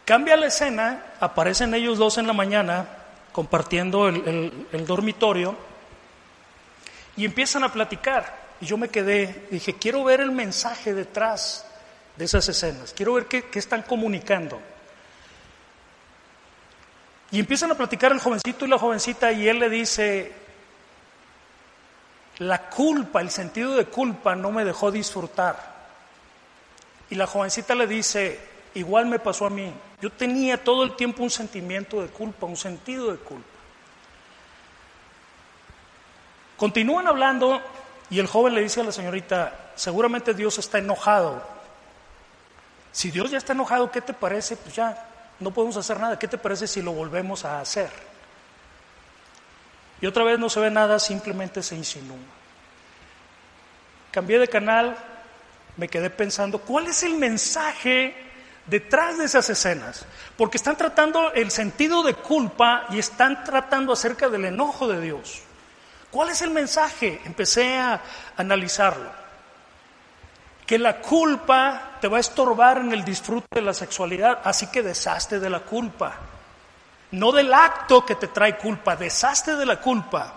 Cambia 0.06 0.36
la 0.38 0.48
escena, 0.48 1.06
aparecen 1.20 1.74
ellos 1.74 1.98
dos 1.98 2.18
en 2.18 2.28
la 2.28 2.34
mañana 2.34 2.88
compartiendo 3.32 4.08
el, 4.08 4.86
dormitorio 4.86 5.56
y 7.16 7.26
empiezan 7.26 7.64
a 7.64 7.72
platicar. 7.72 8.42
Y 8.60 8.66
yo 8.66 8.78
me 8.78 8.90
quedé, 8.90 9.48
dije, 9.50 9.76
quiero 9.76 10.04
ver 10.04 10.22
el 10.22 10.32
mensaje 10.32 10.94
detrás 10.94 11.66
de 12.16 12.26
esas 12.26 12.48
escenas, 12.50 12.94
quiero 12.94 13.14
ver 13.14 13.26
qué, 13.26 13.46
qué 13.46 13.60
están 13.60 13.84
comunicando. 13.84 14.60
Y 17.32 17.40
empiezan 17.40 17.72
a 17.72 17.76
platicar 17.76 18.12
el 18.12 18.20
jovencito 18.20 18.66
y 18.66 18.70
la 18.70 18.78
jovencita 18.78 19.32
y 19.32 19.48
él 19.48 19.60
le 19.60 19.70
dice, 19.70 20.34
la 22.40 22.70
culpa, 22.70 23.22
el 23.22 23.30
sentido 23.30 23.76
de 23.76 23.86
culpa 23.86 24.36
no 24.36 24.52
me 24.52 24.66
dejó 24.66 24.92
disfrutar. 24.92 25.72
Y 27.10 27.16
la 27.16 27.28
jovencita 27.28 27.76
le 27.76 27.88
dice, 27.88 28.40
igual 28.74 29.06
me 29.06 29.20
pasó 29.20 29.46
a 29.46 29.50
mí, 29.50 29.74
yo 30.02 30.12
tenía 30.12 30.64
todo 30.64 30.84
el 30.84 30.96
tiempo 30.96 31.24
un 31.24 31.30
sentimiento 31.30 32.02
de 32.02 32.08
culpa, 32.08 32.46
un 32.46 32.58
sentido 32.58 33.12
de 33.12 33.18
culpa. 33.18 33.48
Continúan 36.58 37.08
hablando 37.08 37.62
y 38.10 38.20
el 38.20 38.28
joven 38.28 38.54
le 38.54 38.62
dice 38.62 38.82
a 38.82 38.84
la 38.84 38.92
señorita, 38.92 39.72
seguramente 39.76 40.34
Dios 40.34 40.58
está 40.60 40.78
enojado. 40.78 41.42
Si 42.92 43.10
Dios 43.10 43.32
ya 43.32 43.38
está 43.38 43.54
enojado, 43.54 43.92
¿qué 43.92 44.02
te 44.02 44.14
parece? 44.14 44.58
Pues 44.58 44.76
ya, 44.76 45.08
no 45.40 45.52
podemos 45.52 45.78
hacer 45.78 46.00
nada. 46.00 46.20
¿Qué 46.20 46.28
te 46.28 46.38
parece 46.38 46.68
si 46.68 46.82
lo 46.82 46.92
volvemos 46.92 47.46
a 47.46 47.62
hacer? 47.62 47.90
Y 50.02 50.08
otra 50.08 50.24
vez 50.24 50.40
no 50.40 50.50
se 50.50 50.60
ve 50.60 50.72
nada, 50.72 51.00
simplemente 51.00 51.62
se 51.62 51.76
insinúa. 51.76 52.18
Cambié 54.12 54.40
de 54.40 54.48
canal, 54.48 54.98
me 55.78 55.88
quedé 55.88 56.10
pensando, 56.10 56.60
¿cuál 56.60 56.88
es 56.88 57.04
el 57.04 57.16
mensaje 57.16 58.16
detrás 58.66 59.18
de 59.18 59.26
esas 59.26 59.50
escenas? 59.50 60.06
Porque 60.36 60.58
están 60.58 60.76
tratando 60.76 61.32
el 61.34 61.52
sentido 61.52 62.04
de 62.04 62.16
culpa 62.16 62.88
y 62.90 63.00
están 63.00 63.44
tratando 63.44 63.94
acerca 63.94 64.28
del 64.28 64.46
enojo 64.46 64.88
de 64.88 65.00
Dios. 65.00 65.44
¿Cuál 66.10 66.30
es 66.30 66.42
el 66.42 66.50
mensaje? 66.50 67.22
Empecé 67.26 67.78
a 67.78 68.02
analizarlo 68.36 69.22
que 70.72 70.80
la 70.80 71.02
culpa 71.02 71.98
te 72.00 72.08
va 72.08 72.16
a 72.16 72.22
estorbar 72.22 72.78
en 72.78 72.94
el 72.94 73.04
disfrute 73.04 73.46
de 73.52 73.62
la 73.62 73.74
sexualidad, 73.74 74.40
así 74.42 74.68
que 74.68 74.82
deshazte 74.82 75.38
de 75.38 75.50
la 75.50 75.60
culpa. 75.60 76.16
No 77.12 77.32
del 77.32 77.54
acto 77.54 78.06
que 78.06 78.16
te 78.16 78.28
trae 78.28 78.58
culpa, 78.58 78.96
deshazte 78.96 79.56
de 79.56 79.66
la 79.66 79.80
culpa. 79.82 80.34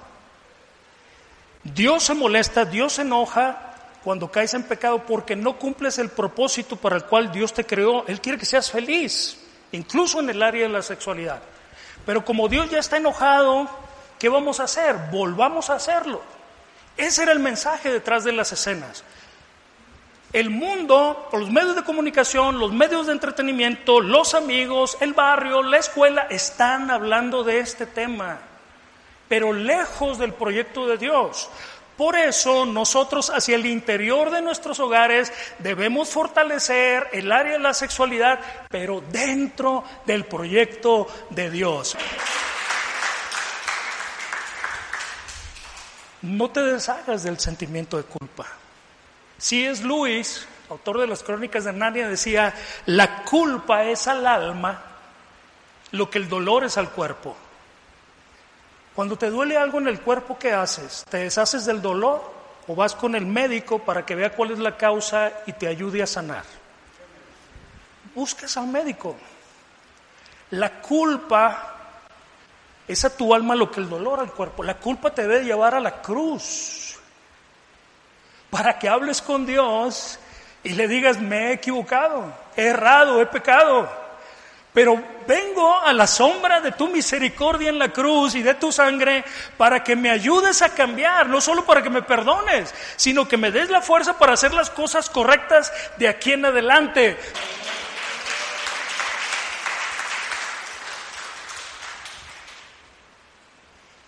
Dios 1.62 2.04
se 2.04 2.14
molesta, 2.14 2.64
Dios 2.64 2.94
se 2.94 3.02
enoja 3.02 3.74
cuando 4.02 4.30
caes 4.30 4.52
en 4.54 4.64
pecado 4.64 5.04
porque 5.06 5.34
no 5.34 5.56
cumples 5.56 5.98
el 5.98 6.10
propósito 6.10 6.76
para 6.76 6.96
el 6.96 7.04
cual 7.04 7.32
Dios 7.32 7.54
te 7.54 7.64
creó. 7.64 8.04
Él 8.06 8.20
quiere 8.20 8.38
que 8.38 8.44
seas 8.44 8.70
feliz, 8.70 9.38
incluso 9.72 10.20
en 10.20 10.28
el 10.30 10.42
área 10.42 10.64
de 10.64 10.68
la 10.68 10.82
sexualidad. 10.82 11.40
Pero 12.04 12.24
como 12.24 12.48
Dios 12.48 12.68
ya 12.70 12.80
está 12.80 12.98
enojado, 12.98 13.68
¿qué 14.18 14.28
vamos 14.28 14.60
a 14.60 14.64
hacer? 14.64 14.96
Volvamos 15.10 15.70
a 15.70 15.74
hacerlo. 15.74 16.20
Ese 16.96 17.22
era 17.22 17.32
el 17.32 17.40
mensaje 17.40 17.90
detrás 17.90 18.24
de 18.24 18.32
las 18.32 18.52
escenas 18.52 19.04
el 20.34 20.50
mundo, 20.50 21.28
los 21.32 21.48
medios 21.48 21.76
de 21.76 21.84
comunicación, 21.84 22.58
los 22.58 22.72
medios 22.72 23.06
de 23.06 23.12
entretenimiento, 23.12 24.00
los 24.00 24.34
amigos, 24.34 24.98
el 25.00 25.12
barrio, 25.12 25.62
la 25.62 25.78
escuela, 25.78 26.26
están 26.28 26.90
hablando 26.90 27.44
de 27.44 27.60
este 27.60 27.86
tema, 27.86 28.40
pero 29.28 29.52
lejos 29.52 30.18
del 30.18 30.32
proyecto 30.34 30.88
de 30.88 30.98
Dios. 30.98 31.48
Por 31.96 32.16
eso 32.16 32.66
nosotros 32.66 33.30
hacia 33.30 33.54
el 33.54 33.64
interior 33.64 34.32
de 34.32 34.42
nuestros 34.42 34.80
hogares 34.80 35.32
debemos 35.60 36.08
fortalecer 36.08 37.08
el 37.12 37.30
área 37.30 37.52
de 37.52 37.60
la 37.60 37.72
sexualidad, 37.72 38.40
pero 38.68 39.04
dentro 39.12 39.84
del 40.04 40.24
proyecto 40.24 41.06
de 41.30 41.48
Dios. 41.48 41.96
No 46.22 46.50
te 46.50 46.60
deshagas 46.60 47.22
del 47.22 47.38
sentimiento 47.38 47.96
de 47.96 48.02
culpa. 48.02 48.63
Si 49.38 49.64
es 49.64 49.82
Luis, 49.82 50.46
autor 50.70 51.00
de 51.00 51.06
las 51.06 51.22
crónicas 51.22 51.64
de 51.64 51.72
Narnia, 51.72 52.08
decía, 52.08 52.54
la 52.86 53.24
culpa 53.24 53.84
es 53.84 54.06
al 54.06 54.26
alma 54.26 54.82
lo 55.92 56.10
que 56.10 56.18
el 56.18 56.28
dolor 56.28 56.64
es 56.64 56.76
al 56.76 56.90
cuerpo. 56.90 57.36
Cuando 58.94 59.16
te 59.16 59.30
duele 59.30 59.56
algo 59.56 59.78
en 59.78 59.88
el 59.88 60.00
cuerpo, 60.00 60.38
¿qué 60.38 60.52
haces? 60.52 61.04
¿Te 61.08 61.18
deshaces 61.18 61.64
del 61.64 61.82
dolor 61.82 62.32
o 62.66 62.74
vas 62.74 62.94
con 62.94 63.14
el 63.14 63.26
médico 63.26 63.80
para 63.80 64.06
que 64.06 64.14
vea 64.14 64.34
cuál 64.34 64.52
es 64.52 64.58
la 64.58 64.76
causa 64.76 65.32
y 65.46 65.52
te 65.52 65.66
ayude 65.66 66.02
a 66.02 66.06
sanar? 66.06 66.44
Buscas 68.14 68.56
al 68.56 68.68
médico. 68.68 69.16
La 70.50 70.80
culpa 70.80 71.74
es 72.86 73.04
a 73.04 73.16
tu 73.16 73.34
alma 73.34 73.54
lo 73.56 73.70
que 73.70 73.80
el 73.80 73.88
dolor 73.88 74.20
al 74.20 74.32
cuerpo. 74.32 74.62
La 74.62 74.78
culpa 74.78 75.10
te 75.10 75.26
debe 75.26 75.44
llevar 75.44 75.74
a 75.74 75.80
la 75.80 76.00
cruz 76.00 76.83
para 78.54 78.78
que 78.78 78.88
hables 78.88 79.20
con 79.20 79.44
Dios 79.44 80.16
y 80.62 80.74
le 80.74 80.86
digas, 80.86 81.18
me 81.18 81.48
he 81.48 81.52
equivocado, 81.54 82.32
he 82.56 82.66
errado, 82.66 83.20
he 83.20 83.26
pecado. 83.26 83.90
Pero 84.72 85.02
vengo 85.26 85.76
a 85.80 85.92
la 85.92 86.06
sombra 86.06 86.60
de 86.60 86.70
tu 86.70 86.86
misericordia 86.86 87.70
en 87.70 87.80
la 87.80 87.88
cruz 87.88 88.36
y 88.36 88.42
de 88.42 88.54
tu 88.54 88.70
sangre 88.70 89.24
para 89.56 89.82
que 89.82 89.96
me 89.96 90.08
ayudes 90.08 90.62
a 90.62 90.68
cambiar, 90.68 91.26
no 91.26 91.40
solo 91.40 91.64
para 91.64 91.82
que 91.82 91.90
me 91.90 92.02
perdones, 92.02 92.72
sino 92.94 93.26
que 93.26 93.36
me 93.36 93.50
des 93.50 93.70
la 93.70 93.80
fuerza 93.80 94.16
para 94.20 94.34
hacer 94.34 94.54
las 94.54 94.70
cosas 94.70 95.10
correctas 95.10 95.72
de 95.96 96.06
aquí 96.06 96.30
en 96.30 96.44
adelante. 96.44 97.18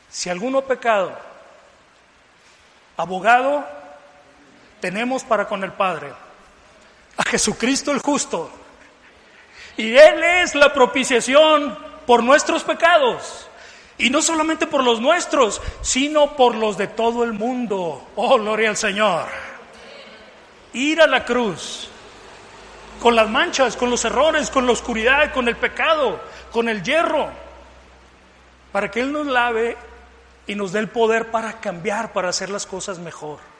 Si 0.08 0.30
alguno 0.30 0.62
pecado, 0.62 1.18
abogado 2.96 3.85
tenemos 4.86 5.24
para 5.24 5.48
con 5.48 5.64
el 5.64 5.72
Padre, 5.72 6.12
a 7.16 7.24
Jesucristo 7.24 7.90
el 7.90 7.98
justo 7.98 8.48
y 9.76 9.96
Él 9.96 10.22
es 10.22 10.54
la 10.54 10.72
propiciación 10.72 11.76
por 12.06 12.22
nuestros 12.22 12.62
pecados. 12.62 13.48
Y 13.98 14.10
no 14.10 14.22
solamente 14.22 14.68
por 14.68 14.84
los 14.84 15.00
nuestros, 15.00 15.60
sino 15.82 16.36
por 16.36 16.54
los 16.54 16.78
de 16.78 16.86
todo 16.86 17.24
el 17.24 17.32
mundo. 17.32 18.06
Oh, 18.14 18.38
gloria 18.38 18.68
al 18.68 18.76
Señor. 18.76 19.26
Ir 20.72 21.02
a 21.02 21.08
la 21.08 21.24
cruz 21.24 21.88
con 23.02 23.16
las 23.16 23.28
manchas, 23.28 23.76
con 23.76 23.90
los 23.90 24.04
errores, 24.04 24.50
con 24.50 24.66
la 24.66 24.72
oscuridad, 24.72 25.32
con 25.32 25.48
el 25.48 25.56
pecado, 25.56 26.20
con 26.52 26.68
el 26.68 26.84
hierro, 26.84 27.28
para 28.70 28.88
que 28.88 29.00
Él 29.00 29.10
nos 29.10 29.26
lave 29.26 29.76
y 30.46 30.54
nos 30.54 30.70
dé 30.70 30.78
el 30.78 30.88
poder 30.88 31.32
para 31.32 31.54
cambiar, 31.54 32.12
para 32.12 32.28
hacer 32.28 32.50
las 32.50 32.66
cosas 32.66 33.00
mejor. 33.00 33.55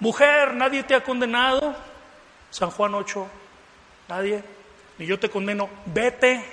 Mujer, 0.00 0.54
nadie 0.54 0.82
te 0.82 0.94
ha 0.94 1.02
condenado. 1.02 1.74
San 2.50 2.70
Juan 2.70 2.94
8, 2.94 3.26
Nadie, 4.08 4.42
ni 4.98 5.06
yo 5.06 5.18
te 5.18 5.28
condeno, 5.28 5.68
vete 5.86 6.44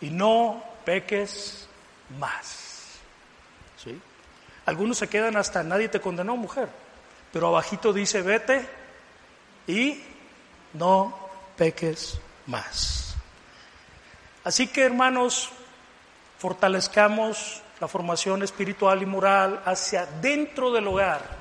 y 0.00 0.10
no 0.10 0.62
peques 0.84 1.68
más. 2.18 2.98
¿Sí? 3.76 4.00
Algunos 4.64 4.98
se 4.98 5.08
quedan 5.08 5.36
hasta 5.36 5.62
nadie 5.62 5.88
te 5.88 6.00
condenó, 6.00 6.36
mujer, 6.36 6.68
pero 7.32 7.48
abajito 7.48 7.92
dice 7.92 8.22
vete 8.22 8.66
y 9.66 10.02
no 10.72 11.14
peques 11.56 12.18
más. 12.46 13.14
Así 14.44 14.68
que 14.68 14.82
hermanos, 14.82 15.50
fortalezcamos 16.38 17.62
la 17.80 17.88
formación 17.88 18.42
espiritual 18.42 19.02
y 19.02 19.06
moral 19.06 19.62
hacia 19.66 20.06
dentro 20.06 20.72
del 20.72 20.86
hogar. 20.86 21.37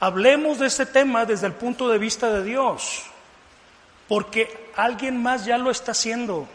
Hablemos 0.00 0.58
de 0.58 0.66
este 0.66 0.86
tema 0.86 1.24
desde 1.24 1.46
el 1.46 1.54
punto 1.54 1.88
de 1.88 1.98
vista 1.98 2.30
de 2.30 2.44
Dios 2.44 3.04
porque 4.08 4.70
alguien 4.76 5.22
más 5.22 5.44
ya 5.44 5.58
lo 5.58 5.70
está 5.70 5.92
haciendo. 5.92 6.46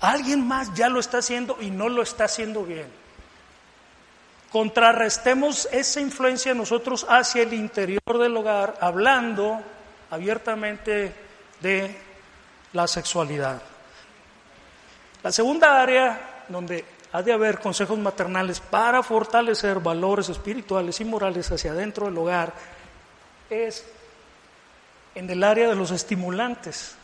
Alguien 0.00 0.46
más 0.46 0.72
ya 0.74 0.88
lo 0.88 1.00
está 1.00 1.18
haciendo 1.18 1.56
y 1.60 1.70
no 1.70 1.88
lo 1.88 2.02
está 2.02 2.24
haciendo 2.24 2.64
bien. 2.64 2.86
Contrarrestemos 4.50 5.68
esa 5.70 6.00
influencia 6.00 6.54
nosotros 6.54 7.06
hacia 7.08 7.42
el 7.42 7.52
interior 7.52 8.18
del 8.18 8.36
hogar, 8.36 8.76
hablando 8.80 9.60
abiertamente 10.10 11.14
de 11.60 11.96
la 12.72 12.86
sexualidad. 12.86 13.62
La 15.22 15.30
segunda 15.30 15.80
área 15.80 16.44
donde 16.48 16.84
ha 17.12 17.22
de 17.22 17.32
haber 17.32 17.58
consejos 17.58 17.98
maternales 17.98 18.60
para 18.60 19.02
fortalecer 19.02 19.80
valores 19.80 20.28
espirituales 20.28 21.00
y 21.00 21.04
morales 21.04 21.50
hacia 21.50 21.72
adentro 21.72 22.06
del 22.06 22.18
hogar 22.18 22.52
es 23.50 23.84
en 25.14 25.28
el 25.28 25.42
área 25.42 25.68
de 25.68 25.74
los 25.74 25.90
estimulantes. 25.90 26.94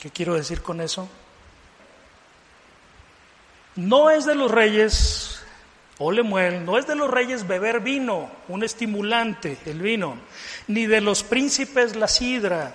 ¿Qué 0.00 0.10
quiero 0.10 0.34
decir 0.34 0.62
con 0.62 0.80
eso? 0.80 1.08
No 3.76 4.10
es 4.10 4.26
de 4.26 4.34
los 4.34 4.50
reyes, 4.50 5.40
o 5.98 6.12
lemuel, 6.12 6.64
no 6.64 6.78
es 6.78 6.86
de 6.86 6.96
los 6.96 7.10
reyes 7.10 7.46
beber 7.46 7.80
vino, 7.80 8.30
un 8.48 8.62
estimulante, 8.62 9.58
el 9.64 9.80
vino, 9.80 10.16
ni 10.66 10.86
de 10.86 11.00
los 11.00 11.22
príncipes 11.22 11.96
la 11.96 12.08
sidra. 12.08 12.72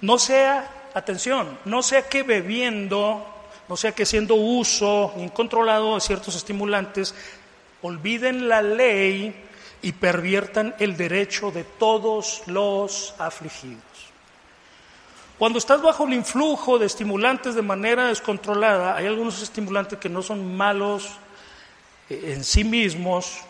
No 0.00 0.18
sea, 0.18 0.90
atención, 0.94 1.58
no 1.64 1.82
sea 1.82 2.08
que 2.08 2.22
bebiendo, 2.22 3.31
no 3.68 3.76
sea 3.76 3.92
que 3.92 4.06
siendo 4.06 4.34
uso 4.34 5.14
incontrolado 5.18 5.94
de 5.94 6.00
ciertos 6.00 6.34
estimulantes, 6.34 7.14
olviden 7.82 8.48
la 8.48 8.62
ley 8.62 9.34
y 9.82 9.92
perviertan 9.92 10.74
el 10.78 10.96
derecho 10.96 11.50
de 11.50 11.64
todos 11.64 12.42
los 12.46 13.14
afligidos. 13.18 13.82
Cuando 15.38 15.58
estás 15.58 15.82
bajo 15.82 16.06
el 16.06 16.12
influjo 16.14 16.78
de 16.78 16.86
estimulantes 16.86 17.54
de 17.54 17.62
manera 17.62 18.06
descontrolada, 18.06 18.96
hay 18.96 19.06
algunos 19.06 19.42
estimulantes 19.42 19.98
que 19.98 20.08
no 20.08 20.22
son 20.22 20.56
malos 20.56 21.10
eh, 22.08 22.34
en 22.34 22.44
sí 22.44 22.62
mismos, 22.62 23.42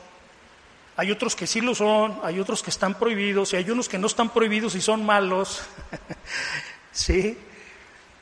hay 0.96 1.10
otros 1.10 1.34
que 1.34 1.46
sí 1.46 1.60
lo 1.60 1.74
son, 1.74 2.18
hay 2.22 2.38
otros 2.38 2.62
que 2.62 2.70
están 2.70 2.94
prohibidos 2.94 3.52
y 3.52 3.56
hay 3.56 3.70
unos 3.70 3.88
que 3.88 3.98
no 3.98 4.06
están 4.06 4.30
prohibidos 4.30 4.74
y 4.74 4.80
son 4.80 5.04
malos. 5.04 5.62
¿Sí? 6.92 7.38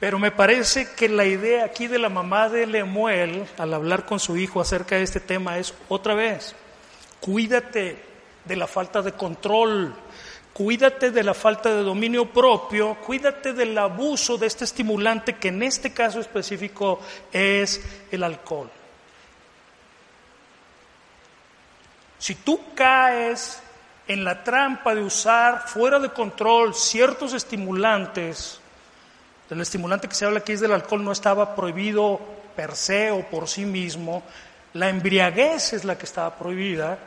Pero 0.01 0.19
me 0.19 0.33
parece 0.33 0.93
que 0.93 1.09
la 1.09 1.27
idea 1.27 1.65
aquí 1.65 1.87
de 1.87 1.99
la 1.99 2.09
mamá 2.09 2.49
de 2.49 2.67
Lemuel, 2.67 3.47
al 3.59 3.75
hablar 3.75 4.07
con 4.07 4.19
su 4.19 4.37
hijo 4.39 4.61
acerca 4.61 4.97
de 4.97 5.03
este 5.03 5.21
tema, 5.21 5.59
es 5.59 5.75
otra 5.89 6.15
vez, 6.15 6.57
Cuídate 7.21 8.03
de 8.47 8.57
la 8.57 8.67
falta 8.67 9.03
de 9.03 9.13
control, 9.13 9.95
cuídate 10.55 11.11
de 11.11 11.23
la 11.23 11.35
falta 11.35 11.69
de 11.69 11.83
dominio 11.83 12.33
propio, 12.33 12.95
cuídate 12.95 13.53
del 13.53 13.77
abuso 13.77 14.39
de 14.39 14.47
este 14.47 14.65
estimulante 14.65 15.37
que 15.37 15.49
en 15.49 15.63
este 15.63 15.93
caso 15.93 16.19
específico 16.19 16.99
es 17.31 17.83
el 18.11 18.23
alcohol. 18.23 18.71
Si 22.19 22.37
tú 22.37 22.61
caes 22.75 23.63
en 24.09 24.25
la 24.25 24.43
trampa 24.43 24.95
de 24.95 25.03
usar 25.03 25.69
fuera 25.69 25.99
de 25.99 26.11
control 26.11 26.75
ciertos 26.75 27.35
estimulantes, 27.35 28.60
el 29.51 29.61
estimulante 29.61 30.09
que 30.09 30.15
se 30.15 30.25
habla 30.25 30.41
aquí 30.41 30.53
es 30.53 30.61
del 30.61 30.73
alcohol 30.73 31.05
no 31.05 31.13
estaba 31.13 31.55
prohibido 31.55 32.21
per 32.55 32.77
se 32.77 33.11
o 33.11 33.23
por 33.29 33.49
sí 33.49 33.65
mismo, 33.65 34.23
la 34.75 34.89
embriaguez 34.89 35.73
es 35.73 35.85
la 35.85 35.99
que 35.99 36.07
estaba 36.07 36.37
prohibida 36.37 36.99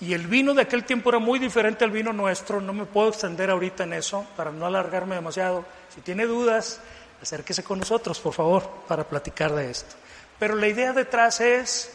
y 0.00 0.12
el 0.12 0.26
vino 0.26 0.54
de 0.54 0.62
aquel 0.62 0.84
tiempo 0.84 1.10
era 1.10 1.18
muy 1.18 1.38
diferente 1.38 1.84
al 1.84 1.90
vino 1.90 2.12
nuestro, 2.12 2.60
no 2.60 2.72
me 2.72 2.84
puedo 2.84 3.08
extender 3.08 3.50
ahorita 3.50 3.84
en 3.84 3.92
eso 3.92 4.26
para 4.36 4.50
no 4.50 4.66
alargarme 4.66 5.14
demasiado. 5.14 5.64
Si 5.94 6.00
tiene 6.00 6.26
dudas, 6.26 6.80
acérquese 7.22 7.62
con 7.62 7.78
nosotros, 7.78 8.18
por 8.18 8.34
favor, 8.34 8.68
para 8.88 9.04
platicar 9.04 9.54
de 9.54 9.70
esto. 9.70 9.94
Pero 10.38 10.56
la 10.56 10.66
idea 10.66 10.92
detrás 10.92 11.40
es, 11.40 11.92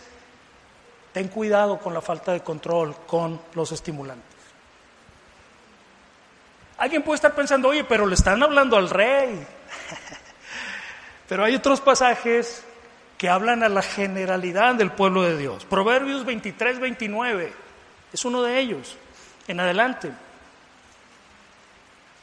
ten 1.11 1.27
cuidado 1.27 1.77
con 1.79 1.93
la 1.93 2.01
falta 2.01 2.31
de 2.31 2.41
control 2.41 2.95
con 3.05 3.39
los 3.53 3.71
estimulantes. 3.73 4.39
Alguien 6.77 7.03
puede 7.03 7.15
estar 7.15 7.35
pensando, 7.35 7.67
oye, 7.67 7.83
pero 7.83 8.05
le 8.05 8.15
están 8.15 8.41
hablando 8.41 8.77
al 8.77 8.89
rey. 8.89 9.45
pero 11.29 11.45
hay 11.45 11.55
otros 11.55 11.81
pasajes 11.81 12.63
que 13.17 13.29
hablan 13.29 13.63
a 13.63 13.69
la 13.69 13.81
generalidad 13.81 14.75
del 14.75 14.91
pueblo 14.91 15.23
de 15.23 15.37
Dios. 15.37 15.65
Proverbios 15.65 16.25
23, 16.25 16.79
29 16.79 17.53
es 18.13 18.25
uno 18.25 18.41
de 18.41 18.59
ellos. 18.59 18.95
En 19.47 19.59
adelante. 19.59 20.11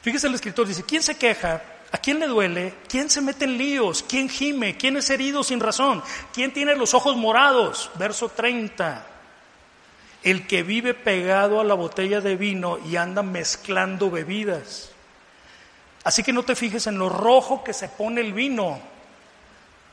Fíjese 0.01 0.27
el 0.27 0.35
escritor, 0.35 0.67
dice, 0.67 0.83
¿quién 0.83 1.03
se 1.03 1.17
queja? 1.17 1.61
¿A 1.91 1.97
quién 1.97 2.19
le 2.19 2.27
duele? 2.27 2.73
¿Quién 2.89 3.09
se 3.09 3.21
mete 3.21 3.45
en 3.45 3.57
líos? 3.57 4.03
¿Quién 4.07 4.29
gime? 4.29 4.77
¿Quién 4.77 4.97
es 4.97 5.09
herido 5.09 5.43
sin 5.43 5.59
razón? 5.59 6.03
¿Quién 6.33 6.51
tiene 6.51 6.75
los 6.75 6.93
ojos 6.93 7.15
morados? 7.15 7.91
Verso 7.95 8.29
30. 8.29 9.05
El 10.23 10.47
que 10.47 10.63
vive 10.63 10.93
pegado 10.93 11.59
a 11.59 11.63
la 11.63 11.75
botella 11.75 12.21
de 12.21 12.35
vino 12.35 12.79
y 12.79 12.95
anda 12.95 13.23
mezclando 13.23 14.09
bebidas. 14.09 14.91
Así 16.07 16.23
que 16.23 16.31
no 16.31 16.43
te 16.43 16.55
fijes 16.55 16.87
en 16.87 16.97
lo 16.97 17.09
rojo 17.09 17.65
que 17.65 17.73
se 17.73 17.89
pone 17.89 18.21
el 18.21 18.31
vino, 18.31 18.79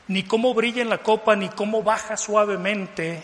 ni 0.07 0.23
cómo 0.23 0.53
brilla 0.53 0.81
en 0.81 0.87
la 0.87 0.99
copa, 0.99 1.35
ni 1.35 1.49
cómo 1.49 1.83
baja 1.83 2.15
suavemente, 2.15 3.21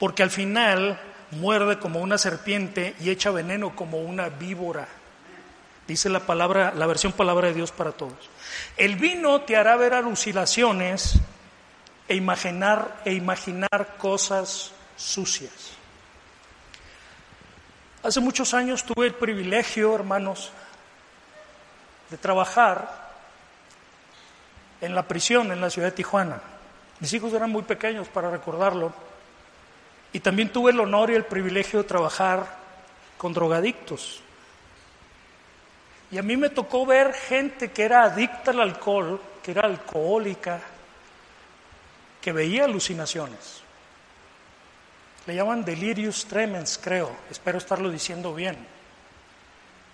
porque 0.00 0.24
al 0.24 0.32
final 0.32 0.98
muerde 1.30 1.78
como 1.78 2.00
una 2.00 2.18
serpiente 2.18 2.96
y 2.98 3.10
echa 3.10 3.30
veneno 3.30 3.76
como 3.76 3.98
una 4.00 4.30
víbora. 4.30 4.88
Dice 5.86 6.08
la 6.08 6.18
palabra, 6.18 6.72
la 6.74 6.86
versión 6.86 7.12
palabra 7.12 7.46
de 7.46 7.54
Dios 7.54 7.70
para 7.70 7.92
todos. 7.92 8.30
El 8.76 8.96
vino 8.96 9.42
te 9.42 9.56
hará 9.56 9.76
ver 9.76 9.94
alucinaciones 9.94 11.20
e 12.08 12.16
imaginar 12.16 13.00
e 13.04 13.12
imaginar 13.12 13.94
cosas 13.98 14.72
sucias. 14.96 15.70
Hace 18.02 18.18
muchos 18.18 18.54
años 18.54 18.82
tuve 18.82 19.06
el 19.06 19.14
privilegio, 19.14 19.94
hermanos, 19.94 20.50
de 22.12 22.18
trabajar 22.18 23.10
en 24.82 24.94
la 24.94 25.08
prisión 25.08 25.50
en 25.50 25.62
la 25.62 25.70
ciudad 25.70 25.88
de 25.88 25.96
Tijuana. 25.96 26.42
Mis 27.00 27.10
hijos 27.14 27.32
eran 27.32 27.50
muy 27.50 27.62
pequeños 27.62 28.06
para 28.08 28.30
recordarlo. 28.30 28.92
Y 30.12 30.20
también 30.20 30.52
tuve 30.52 30.72
el 30.72 30.80
honor 30.80 31.10
y 31.10 31.14
el 31.14 31.24
privilegio 31.24 31.82
de 31.82 31.88
trabajar 31.88 32.46
con 33.16 33.32
drogadictos. 33.32 34.20
Y 36.10 36.18
a 36.18 36.22
mí 36.22 36.36
me 36.36 36.50
tocó 36.50 36.84
ver 36.84 37.14
gente 37.14 37.72
que 37.72 37.82
era 37.82 38.02
adicta 38.02 38.50
al 38.50 38.60
alcohol, 38.60 39.18
que 39.42 39.52
era 39.52 39.62
alcohólica, 39.62 40.60
que 42.20 42.30
veía 42.30 42.66
alucinaciones. 42.66 43.62
Le 45.26 45.34
llaman 45.34 45.64
delirius 45.64 46.26
tremens, 46.26 46.78
creo. 46.82 47.10
Espero 47.30 47.56
estarlo 47.56 47.88
diciendo 47.90 48.34
bien. 48.34 48.71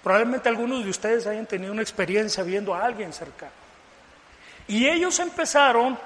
Probablemente 0.03 0.49
algunos 0.49 0.85
de 0.85 0.91
ustedes 0.91 1.27
hayan 1.27 1.47
tenido 1.47 1.73
una 1.73 1.83
experiencia 1.83 2.43
viendo 2.43 2.75
a 2.75 2.85
alguien 2.85 3.13
cercano. 3.13 3.53
Y 4.69 4.87
ellos 4.87 5.19
empezaron 5.19 5.99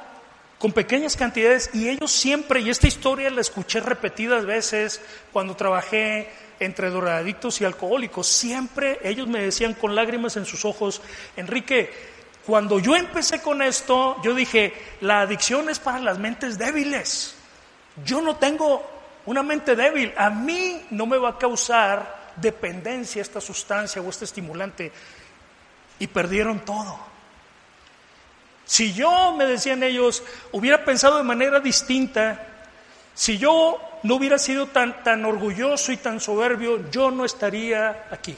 con 0.59 0.72
pequeñas 0.72 1.16
cantidades 1.16 1.70
y 1.74 1.88
ellos 1.88 2.12
siempre, 2.12 2.61
y 2.61 2.70
esta 2.70 2.87
historia 2.87 3.28
la 3.31 3.40
escuché 3.40 3.81
repetidas 3.81 4.46
veces 4.46 5.00
cuando 5.33 5.57
trabajé 5.57 6.31
entre 6.61 6.90
drogadictos 6.90 7.61
y 7.61 7.64
alcohólicos, 7.64 8.28
siempre 8.28 9.00
ellos 9.02 9.26
me 9.26 9.40
decían 9.40 9.74
con 9.74 9.96
lágrimas 9.96 10.37
en 10.37 10.46
sus 10.46 10.64
ojos, 10.64 11.02
Enrique, 11.37 11.90
cuando 12.46 12.78
yo 12.78 12.94
empecé 12.94 13.42
con 13.42 13.61
esto, 13.61 14.16
yo 14.22 14.35
dije, 14.35 14.72
la 15.00 15.22
adicción 15.22 15.68
es 15.68 15.81
para 15.81 15.98
las 15.98 16.18
mentes 16.18 16.59
débiles. 16.59 17.35
Yo 18.05 18.20
no 18.20 18.37
tengo 18.37 18.88
una 19.26 19.42
mente 19.42 19.74
débil, 19.74 20.12
a 20.16 20.31
mí 20.31 20.87
no 20.90 21.07
me 21.07 21.18
va 21.18 21.31
a 21.31 21.38
causar 21.38 22.22
dependencia 22.37 23.23
esta 23.23 23.40
sustancia 23.40 24.03
o 24.03 24.09
este 24.09 24.25
estimulante. 24.25 24.92
Y 25.99 26.07
perdieron 26.07 26.61
todo. 26.64 26.99
Si 28.64 28.92
yo, 28.92 29.35
me 29.37 29.45
decían 29.45 29.83
ellos, 29.83 30.23
hubiera 30.53 30.85
pensado 30.85 31.18
de 31.18 31.25
manera 31.25 31.61
distinta, 31.61 32.47
si 33.14 33.38
yo 33.38 33.81
no 34.03 34.14
hubiera 34.16 34.38
sido 34.38 34.66
tan, 34.66 35.03
tan 35.03 35.25
orgulloso 35.25 35.92
y 35.92 35.97
tan 35.97 36.21
soberbio, 36.21 36.90
yo 36.90 37.11
no 37.11 37.25
estaría 37.25 38.07
aquí. 38.11 38.37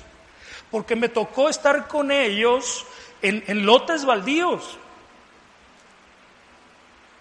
Porque 0.70 0.96
me 0.96 1.08
tocó 1.08 1.48
estar 1.48 1.86
con 1.86 2.10
ellos 2.10 2.84
en, 3.22 3.44
en 3.46 3.64
lotes 3.64 4.04
baldíos, 4.04 4.78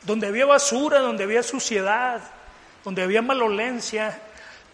donde 0.01 0.27
había 0.27 0.45
basura, 0.45 0.99
donde 0.99 1.23
había 1.23 1.43
suciedad, 1.43 2.21
donde 2.83 3.03
había 3.03 3.21
malolencia, 3.21 4.19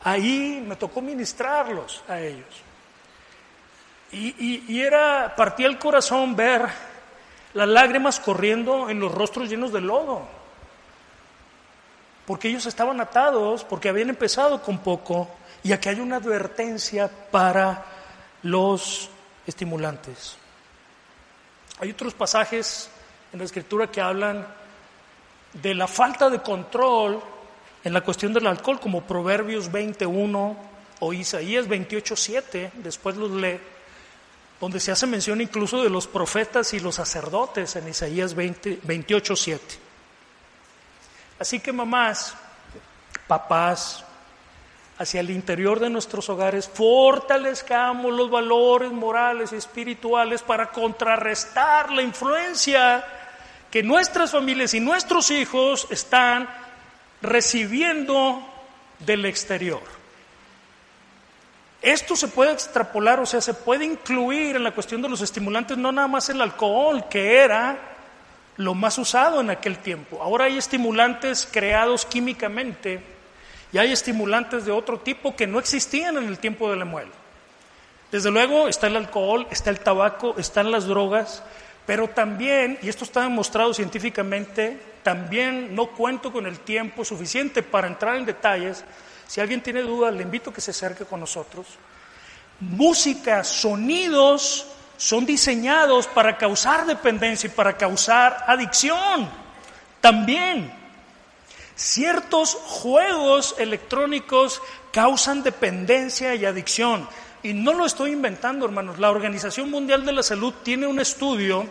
ahí 0.03 0.63
me 0.65 0.75
tocó 0.75 1.01
ministrarlos 1.01 2.03
a 2.07 2.19
ellos. 2.19 2.63
Y, 4.12 4.81
era, 4.81 5.35
partía 5.35 5.67
el 5.67 5.77
corazón 5.77 6.35
ver 6.35 6.67
las 7.53 7.67
lágrimas 7.67 8.19
corriendo 8.19 8.89
en 8.89 8.99
los 8.99 9.12
rostros 9.12 9.49
llenos 9.49 9.71
de 9.71 9.81
lodo, 9.81 10.27
porque 12.25 12.47
ellos 12.47 12.65
estaban 12.65 12.99
atados, 13.01 13.63
porque 13.63 13.89
habían 13.89 14.09
empezado 14.09 14.62
con 14.62 14.79
poco, 14.79 15.29
y 15.63 15.73
aquí 15.73 15.89
hay 15.89 15.99
una 15.99 16.15
advertencia 16.15 17.09
para 17.29 17.85
los 18.43 19.09
estimulantes. 19.45 20.38
Hay 21.79 21.91
otros 21.91 22.13
pasajes 22.13 22.89
en 23.31 23.39
la 23.39 23.45
escritura 23.45 23.88
que 23.88 24.01
hablan 24.01 24.47
de 25.53 25.75
la 25.75 25.88
falta 25.88 26.29
de 26.29 26.41
control 26.41 27.21
en 27.83 27.93
la 27.93 28.01
cuestión 28.01 28.33
del 28.33 28.47
alcohol, 28.47 28.79
como 28.79 29.03
Proverbios 29.03 29.71
21 29.71 30.57
o 30.99 31.13
Isaías 31.13 31.67
28.7, 31.67 32.71
después 32.73 33.15
los 33.15 33.31
lee, 33.31 33.59
donde 34.59 34.79
se 34.79 34.91
hace 34.91 35.07
mención 35.07 35.39
incluso 35.39 35.81
de 35.81 35.89
los 35.89 36.07
profetas 36.07 36.73
y 36.73 36.79
los 36.79 36.95
sacerdotes 36.95 37.75
en 37.77 37.87
Isaías 37.87 38.35
28.7. 38.35 39.59
Así 41.39 41.61
que 41.61 41.71
mamás, 41.71 42.35
papás, 43.27 44.03
hacia 44.97 45.21
el 45.21 45.29
interior 45.29 45.79
de 45.79 45.89
nuestros 45.89 46.27
hogares, 46.29 46.67
fortalezcamos 46.67 48.13
los 48.13 48.29
valores 48.29 48.91
morales 48.91 49.53
y 49.53 49.55
espirituales 49.55 50.41
para 50.41 50.69
contrarrestar 50.71 51.89
la 51.93 52.01
influencia 52.01 53.05
que 53.71 53.81
nuestras 53.81 54.31
familias 54.31 54.73
y 54.73 54.81
nuestros 54.81 55.31
hijos 55.31 55.87
están 55.89 56.49
recibiendo 57.21 58.41
del 58.99 59.25
exterior. 59.25 59.82
Esto 61.82 62.15
se 62.15 62.27
puede 62.27 62.51
extrapolar, 62.51 63.19
o 63.19 63.25
sea, 63.25 63.39
se 63.39 63.53
puede 63.53 63.86
incluir 63.86 64.58
en 64.58 64.63
la 64.63 64.71
cuestión 64.71 65.01
de 65.01 65.08
los 65.08 65.21
estimulantes, 65.21 65.77
no 65.77 65.91
nada 65.91 66.08
más 66.08 66.27
el 66.29 66.41
alcohol, 66.41 67.05
que 67.10 67.38
era 67.38 67.77
lo 68.58 68.73
más 68.73 68.97
usado 68.97 69.39
en 69.39 69.49
aquel 69.49 69.77
tiempo. 69.77 70.21
Ahora 70.21 70.45
hay 70.45 70.58
estimulantes 70.58 71.47
creados 71.49 72.05
químicamente 72.05 73.01
y 73.71 73.77
hay 73.77 73.93
estimulantes 73.93 74.65
de 74.65 74.73
otro 74.73 74.99
tipo 74.99 75.36
que 75.36 75.47
no 75.47 75.60
existían 75.60 76.17
en 76.17 76.25
el 76.25 76.39
tiempo 76.39 76.69
de 76.69 76.75
la 76.75 76.84
muela. 76.84 77.12
Desde 78.12 78.32
luego 78.32 78.67
está 78.67 78.88
el 78.88 78.97
alcohol, 78.97 79.47
está 79.49 79.69
el 79.69 79.79
tabaco, 79.79 80.36
están 80.38 80.71
las 80.71 80.86
drogas, 80.86 81.43
pero 81.86 82.10
también, 82.10 82.77
y 82.82 82.89
esto 82.89 83.05
está 83.05 83.21
demostrado 83.21 83.73
científicamente, 83.73 84.77
también 85.03 85.75
no 85.75 85.88
cuento 85.88 86.31
con 86.31 86.45
el 86.45 86.59
tiempo 86.59 87.05
suficiente 87.05 87.63
para 87.63 87.88
entrar 87.88 88.15
en 88.17 88.25
detalles. 88.25 88.83
Si 89.27 89.39
alguien 89.39 89.62
tiene 89.62 89.81
dudas, 89.81 90.13
le 90.13 90.23
invito 90.23 90.49
a 90.49 90.53
que 90.53 90.62
se 90.62 90.71
acerque 90.71 91.05
con 91.05 91.19
nosotros. 91.19 91.67
Música, 92.59 93.43
sonidos 93.43 94.65
son 94.97 95.25
diseñados 95.25 96.07
para 96.07 96.38
causar 96.38 96.85
dependencia 96.85 97.47
y 97.47 97.51
para 97.51 97.77
causar 97.77 98.43
adicción. 98.47 99.29
También 100.01 100.73
ciertos 101.75 102.55
juegos 102.55 103.55
electrónicos 103.57 104.62
causan 104.91 105.43
dependencia 105.43 106.35
y 106.35 106.43
adicción. 106.43 107.07
Y 107.41 107.53
no 107.53 107.73
lo 107.73 107.85
estoy 107.85 108.12
inventando, 108.12 108.65
hermanos. 108.65 108.99
La 108.99 109.09
Organización 109.09 109.71
Mundial 109.71 110.05
de 110.05 110.12
la 110.12 110.23
Salud 110.23 110.53
tiene 110.63 110.88
un 110.88 110.99
estudio 110.99 111.65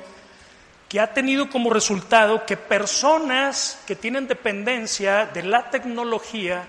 que 0.88 1.00
ha 1.00 1.12
tenido 1.12 1.50
como 1.50 1.70
resultado 1.70 2.46
que 2.46 2.56
personas 2.56 3.78
que 3.86 3.94
tienen 3.94 4.26
dependencia 4.26 5.26
de 5.26 5.42
la 5.42 5.70
tecnología 5.70 6.66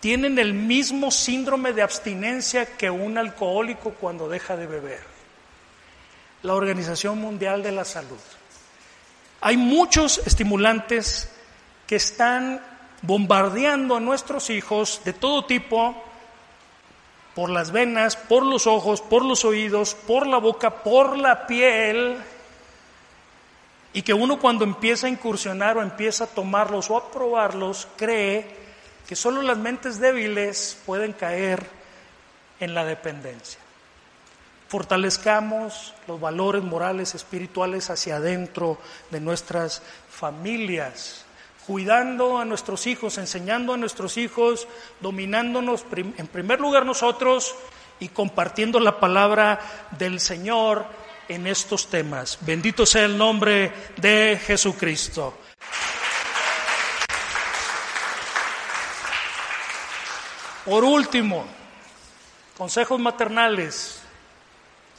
tienen 0.00 0.38
el 0.40 0.52
mismo 0.52 1.12
síndrome 1.12 1.72
de 1.72 1.82
abstinencia 1.82 2.66
que 2.66 2.90
un 2.90 3.18
alcohólico 3.18 3.92
cuando 3.92 4.28
deja 4.28 4.56
de 4.56 4.66
beber. 4.66 5.00
La 6.42 6.54
Organización 6.54 7.20
Mundial 7.20 7.62
de 7.62 7.70
la 7.70 7.84
Salud. 7.84 8.18
Hay 9.40 9.56
muchos 9.56 10.18
estimulantes 10.26 11.30
que 11.86 11.94
están 11.96 12.60
bombardeando 13.02 13.96
a 13.96 14.00
nuestros 14.00 14.50
hijos 14.50 15.02
de 15.04 15.12
todo 15.12 15.44
tipo 15.44 16.02
por 17.36 17.50
las 17.50 17.70
venas, 17.70 18.16
por 18.16 18.44
los 18.44 18.66
ojos, 18.66 19.00
por 19.00 19.24
los 19.24 19.44
oídos, 19.44 19.94
por 19.94 20.26
la 20.26 20.38
boca, 20.38 20.82
por 20.82 21.16
la 21.16 21.46
piel, 21.46 22.18
y 23.92 24.02
que 24.02 24.14
uno 24.14 24.38
cuando 24.38 24.64
empieza 24.64 25.06
a 25.06 25.10
incursionar 25.10 25.76
o 25.76 25.82
empieza 25.82 26.24
a 26.24 26.28
tomarlos 26.28 26.90
o 26.90 26.96
a 26.96 27.10
probarlos, 27.10 27.88
cree 27.96 28.46
que 29.06 29.16
solo 29.16 29.42
las 29.42 29.58
mentes 29.58 29.98
débiles 29.98 30.78
pueden 30.86 31.12
caer 31.12 31.66
en 32.60 32.74
la 32.74 32.84
dependencia. 32.84 33.60
Fortalezcamos 34.68 35.92
los 36.08 36.18
valores 36.18 36.62
morales, 36.62 37.14
espirituales 37.14 37.90
hacia 37.90 38.16
adentro 38.16 38.78
de 39.10 39.20
nuestras 39.20 39.82
familias, 40.08 41.26
cuidando 41.66 42.38
a 42.38 42.46
nuestros 42.46 42.86
hijos, 42.86 43.18
enseñando 43.18 43.74
a 43.74 43.76
nuestros 43.76 44.16
hijos, 44.16 44.66
dominándonos 45.00 45.84
en 45.94 46.26
primer 46.26 46.60
lugar 46.60 46.86
nosotros 46.86 47.54
y 48.00 48.08
compartiendo 48.08 48.80
la 48.80 48.98
palabra 48.98 49.60
del 49.98 50.20
Señor 50.20 50.86
en 51.34 51.46
estos 51.46 51.88
temas. 51.88 52.38
Bendito 52.40 52.84
sea 52.86 53.04
el 53.04 53.16
nombre 53.16 53.72
de 53.96 54.40
Jesucristo. 54.44 55.38
Por 60.64 60.84
último, 60.84 61.44
consejos 62.56 63.00
maternales, 63.00 64.00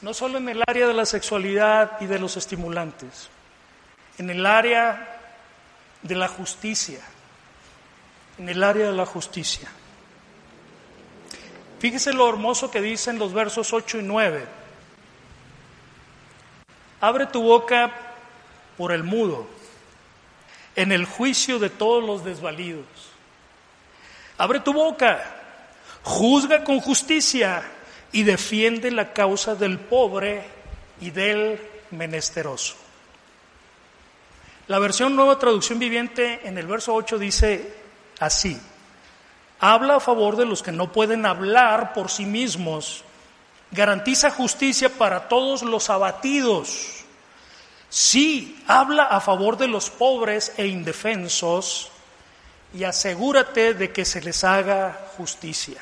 no 0.02 0.12
solo 0.12 0.38
en 0.38 0.50
el 0.50 0.62
área 0.66 0.86
de 0.86 0.92
la 0.92 1.06
sexualidad 1.06 1.92
y 2.00 2.06
de 2.06 2.18
los 2.18 2.36
estimulantes, 2.36 3.28
en 4.18 4.28
el 4.28 4.44
área 4.44 5.20
de 6.02 6.14
la 6.14 6.28
justicia, 6.28 7.00
en 8.36 8.48
el 8.50 8.62
área 8.62 8.86
de 8.86 8.92
la 8.92 9.06
justicia. 9.06 9.70
Fíjese 11.78 12.12
lo 12.12 12.28
hermoso 12.28 12.70
que 12.70 12.82
dicen 12.82 13.18
los 13.18 13.32
versos 13.32 13.72
8 13.72 13.98
y 13.98 14.02
9. 14.02 14.63
Abre 17.04 17.26
tu 17.26 17.42
boca 17.42 17.92
por 18.78 18.90
el 18.90 19.04
mudo, 19.04 19.46
en 20.74 20.90
el 20.90 21.04
juicio 21.04 21.58
de 21.58 21.68
todos 21.68 22.02
los 22.02 22.24
desvalidos. 22.24 22.86
Abre 24.38 24.60
tu 24.60 24.72
boca, 24.72 25.22
juzga 26.02 26.64
con 26.64 26.80
justicia 26.80 27.62
y 28.10 28.22
defiende 28.22 28.90
la 28.90 29.12
causa 29.12 29.54
del 29.54 29.78
pobre 29.78 30.46
y 30.98 31.10
del 31.10 31.60
menesteroso. 31.90 32.74
La 34.68 34.78
versión 34.78 35.14
Nueva 35.14 35.38
Traducción 35.38 35.78
Viviente 35.78 36.40
en 36.48 36.56
el 36.56 36.66
verso 36.66 36.94
8 36.94 37.18
dice 37.18 37.70
así, 38.18 38.58
habla 39.60 39.96
a 39.96 40.00
favor 40.00 40.36
de 40.36 40.46
los 40.46 40.62
que 40.62 40.72
no 40.72 40.90
pueden 40.90 41.26
hablar 41.26 41.92
por 41.92 42.10
sí 42.10 42.24
mismos 42.24 43.04
garantiza 43.74 44.30
justicia 44.30 44.88
para 44.88 45.28
todos 45.28 45.62
los 45.62 45.90
abatidos. 45.90 47.04
Sí, 47.90 48.62
habla 48.66 49.04
a 49.04 49.20
favor 49.20 49.56
de 49.56 49.68
los 49.68 49.90
pobres 49.90 50.52
e 50.56 50.66
indefensos 50.66 51.90
y 52.72 52.84
asegúrate 52.84 53.74
de 53.74 53.92
que 53.92 54.04
se 54.04 54.20
les 54.20 54.44
haga 54.44 55.10
justicia. 55.16 55.80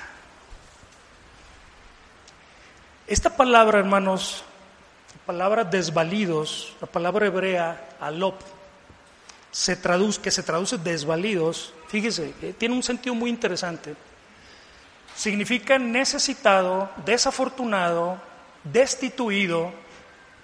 Esta 3.07 3.37
palabra, 3.37 3.79
hermanos, 3.79 4.43
la 5.15 5.27
palabra 5.27 5.65
desvalidos, 5.65 6.75
la 6.81 6.87
palabra 6.87 7.27
hebrea 7.27 7.97
alop, 8.01 8.41
se 9.51 9.77
traduce, 9.77 10.21
que 10.21 10.31
se 10.31 10.43
traduce 10.43 10.79
desvalidos, 10.79 11.75
fíjese, 11.89 12.33
eh, 12.41 12.55
tiene 12.57 12.75
un 12.75 12.83
sentido 12.83 13.15
muy 13.15 13.29
interesante. 13.29 13.95
Significa 15.17 15.79
necesitado, 15.79 16.91
desafortunado, 17.05 18.21
destituido, 18.65 19.73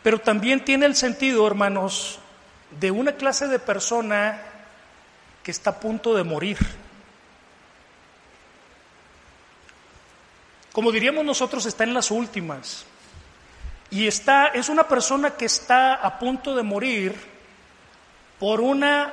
pero 0.02 0.18
también 0.18 0.64
tiene 0.64 0.86
el 0.86 0.94
sentido, 0.94 1.46
hermanos, 1.46 2.18
de 2.78 2.90
una 2.90 3.12
clase 3.12 3.48
de 3.48 3.58
persona 3.58 4.40
que 5.42 5.50
está 5.50 5.70
a 5.70 5.80
punto 5.80 6.14
de 6.14 6.24
morir. 6.24 6.58
Como 10.72 10.92
diríamos 10.92 11.24
nosotros, 11.24 11.66
está 11.66 11.84
en 11.84 11.94
las 11.94 12.10
últimas. 12.10 12.84
Y 13.90 14.06
está, 14.06 14.48
es 14.48 14.68
una 14.68 14.86
persona 14.86 15.30
que 15.30 15.46
está 15.46 15.94
a 15.94 16.18
punto 16.18 16.54
de 16.54 16.62
morir 16.62 17.14
por 18.38 18.60
una 18.60 19.12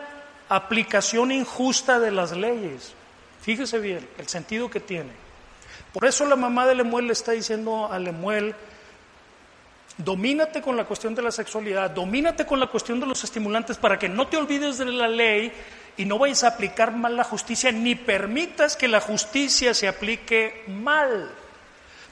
aplicación 0.49 1.31
injusta 1.31 1.99
de 1.99 2.11
las 2.11 2.31
leyes. 2.33 2.93
Fíjese 3.41 3.79
bien 3.79 4.07
el 4.17 4.27
sentido 4.27 4.69
que 4.69 4.79
tiene. 4.79 5.11
Por 5.93 6.05
eso 6.05 6.25
la 6.25 6.35
mamá 6.35 6.65
de 6.67 6.75
Lemuel 6.75 7.07
le 7.07 7.13
está 7.13 7.31
diciendo 7.31 7.91
a 7.91 7.99
Lemuel, 7.99 8.55
domínate 9.97 10.61
con 10.61 10.75
la 10.75 10.85
cuestión 10.85 11.15
de 11.15 11.21
la 11.21 11.31
sexualidad, 11.31 11.91
domínate 11.91 12.45
con 12.45 12.59
la 12.59 12.67
cuestión 12.67 12.99
de 12.99 13.05
los 13.05 13.23
estimulantes 13.23 13.77
para 13.77 13.97
que 13.97 14.09
no 14.09 14.27
te 14.27 14.37
olvides 14.37 14.77
de 14.77 14.85
la 14.85 15.07
ley 15.07 15.51
y 15.97 16.05
no 16.05 16.19
vayas 16.19 16.43
a 16.43 16.49
aplicar 16.49 16.91
mal 16.91 17.15
la 17.15 17.23
justicia, 17.23 17.71
ni 17.71 17.95
permitas 17.95 18.75
que 18.75 18.87
la 18.87 18.99
justicia 18.99 19.73
se 19.73 19.87
aplique 19.87 20.63
mal. 20.67 21.31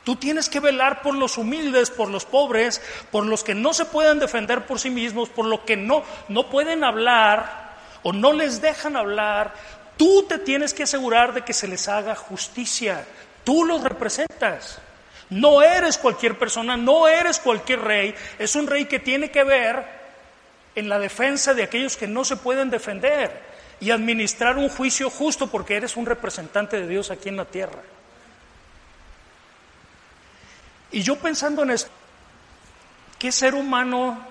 Tú 0.04 0.18
tienes 0.18 0.50
que 0.50 0.60
velar 0.60 1.02
por 1.02 1.16
los 1.16 1.38
humildes, 1.38 1.90
por 1.90 2.10
los 2.10 2.26
pobres, 2.26 2.82
por 3.12 3.26
los 3.26 3.44
que 3.44 3.56
no 3.56 3.74
se 3.74 3.86
pueden 3.86 4.20
defender 4.20 4.66
por 4.66 4.80
sí 4.80 4.90
mismos, 4.90 5.30
por 5.30 5.46
los 5.46 5.62
que 5.62 5.78
no, 5.78 6.04
no 6.28 6.50
pueden 6.50 6.84
hablar 6.84 7.76
o 8.04 8.12
no 8.12 8.34
les 8.34 8.62
dejan 8.62 8.98
hablar. 8.98 9.54
Tú 9.98 10.26
te 10.28 10.40
tienes 10.40 10.74
que 10.74 10.84
asegurar 10.84 11.34
de 11.34 11.44
que 11.44 11.54
se 11.54 11.68
les 11.68 11.88
haga 11.88 12.16
justicia. 12.16 13.06
Tú 13.44 13.66
los 13.66 13.84
representas. 13.84 14.80
No 15.30 15.62
eres 15.62 15.98
cualquier 15.98 16.38
persona, 16.38 16.78
no 16.78 17.08
eres 17.08 17.40
cualquier 17.40 17.82
rey. 17.82 18.16
Es 18.38 18.56
un 18.56 18.68
rey 18.68 18.86
que 18.86 19.00
tiene 19.00 19.32
que 19.32 19.44
ver 19.44 19.84
en 20.76 20.90
la 20.90 21.00
defensa 21.00 21.54
de 21.54 21.64
aquellos 21.64 21.98
que 21.98 22.08
no 22.08 22.24
se 22.24 22.38
pueden 22.38 22.70
defender 22.70 23.54
y 23.80 23.92
administrar 23.92 24.58
un 24.58 24.70
juicio 24.70 25.10
justo 25.10 25.48
porque 25.48 25.76
eres 25.76 25.98
un 25.98 26.06
representante 26.06 26.80
de 26.80 26.88
Dios 26.88 27.12
aquí 27.12 27.30
en 27.30 27.38
la 27.38 27.46
tierra. 27.46 27.82
Y 30.92 31.02
yo 31.02 31.18
pensando 31.18 31.64
en 31.64 31.72
esto, 31.72 31.92
¿qué 33.18 33.32
ser 33.32 33.56
humano 33.56 34.24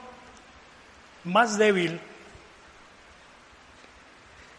más 1.25 1.59
débil? 1.59 2.01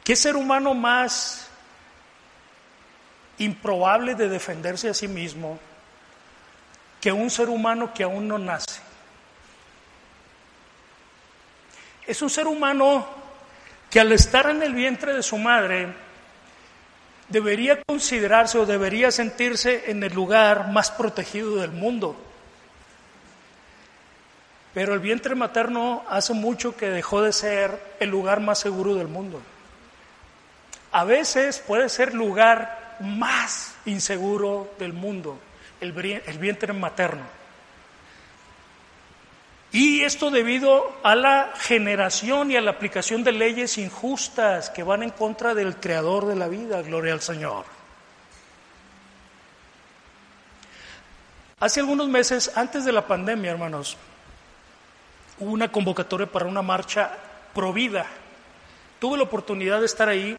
¿Qué 0.04 0.16
ser 0.18 0.36
humano 0.36 0.74
más 0.74 1.42
improbable 3.38 4.15
de 4.15 4.30
defenderse 4.30 4.89
a 4.89 4.93
sí 4.93 5.08
mismo 5.08 5.60
que 7.02 7.12
un 7.12 7.30
ser 7.30 7.50
humano 7.50 7.93
que 7.93 8.04
aún 8.04 8.28
no 8.28 8.38
nace? 8.38 8.82
Es 12.06 12.22
un 12.22 12.30
ser 12.30 12.48
humano 12.48 13.08
que 13.89 14.00
al 14.00 14.12
estar 14.12 14.50
en 14.50 14.62
el 14.63 14.74
vientre 14.74 15.13
de 15.13 15.24
su 15.24 15.38
madre 15.38 15.93
debería 17.30 17.82
considerarse 17.82 18.58
o 18.58 18.65
debería 18.65 19.12
sentirse 19.12 19.89
en 19.89 20.04
el 20.04 20.13
lugar 20.13 20.69
más 20.69 20.91
protegido 20.91 21.56
del 21.58 21.72
mundo. 21.72 22.15
Pero 24.74 24.93
el 24.93 25.00
vientre 25.00 25.36
materno 25.36 26.04
hace 26.10 26.34
mucho 26.34 26.76
que 26.76 26.89
dejó 26.89 27.22
de 27.22 27.32
ser 27.32 27.96
el 28.00 28.10
lugar 28.10 28.39
más 28.39 28.60
seguro 28.60 28.96
del 28.96 29.08
mundo. 29.08 29.41
A 30.91 31.04
veces 31.04 31.60
puede 31.60 31.89
ser 31.89 32.13
lugar 32.13 32.83
más 33.04 33.76
inseguro 33.86 34.74
del 34.80 34.94
mundo, 34.94 35.38
el 35.80 35.92
vientre 35.92 36.74
materno. 36.74 37.44
Y 39.74 40.04
esto 40.04 40.30
debido 40.30 40.96
a 41.02 41.16
la 41.16 41.52
generación 41.58 42.52
y 42.52 42.56
a 42.56 42.62
la 42.62 42.70
aplicación 42.70 43.24
de 43.24 43.32
leyes 43.32 43.80
injustas 43.80 44.70
que 44.70 44.84
van 44.84 45.02
en 45.02 45.10
contra 45.10 45.56
del 45.56 45.78
creador 45.78 46.28
de 46.28 46.36
la 46.36 46.48
vida, 46.48 46.84
gloria 46.84 47.13
al 47.13 47.22
Señor. 47.22 47.66
Hace 51.60 51.80
algunos 51.80 52.08
meses, 52.08 52.52
antes 52.56 52.86
de 52.86 52.92
la 52.92 53.08
pandemia, 53.08 53.50
hermanos, 53.50 53.98
hubo 55.39 55.52
una 55.52 55.72
convocatoria 55.72 56.28
para 56.28 56.46
una 56.46 56.62
marcha 56.62 57.10
provida. 57.56 58.06
Tuve 59.00 59.18
la 59.18 59.24
oportunidad 59.24 59.80
de 59.80 59.88
estar 59.88 60.08
ahí. 60.08 60.38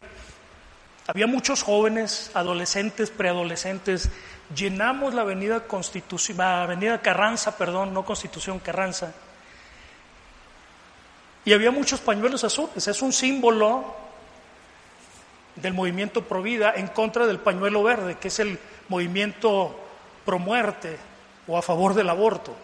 Había 1.07 1.27
muchos 1.27 1.61
jóvenes, 1.63 2.31
adolescentes, 2.33 3.11
preadolescentes. 3.11 4.09
Llenamos 4.55 5.13
la 5.13 5.21
avenida 5.21 5.67
Constitución, 5.67 6.37
la 6.37 6.63
avenida 6.63 7.01
Carranza, 7.01 7.57
perdón, 7.57 7.93
no 7.93 8.05
Constitución, 8.05 8.59
Carranza 8.59 9.13
y 11.45 11.53
había 11.53 11.71
muchos 11.71 12.01
pañuelos 12.01 12.43
azules. 12.43 12.87
Es 12.87 13.01
un 13.03 13.13
símbolo 13.13 13.95
del 15.55 15.73
movimiento 15.73 16.23
pro 16.23 16.41
vida 16.41 16.73
en 16.75 16.87
contra 16.87 17.27
del 17.27 17.39
pañuelo 17.39 17.83
verde, 17.83 18.15
que 18.15 18.27
es 18.29 18.39
el 18.39 18.59
movimiento 18.89 19.79
pro 20.25 20.39
muerte 20.39 20.97
o 21.47 21.57
a 21.57 21.61
favor 21.61 21.93
del 21.93 22.09
aborto. 22.09 22.55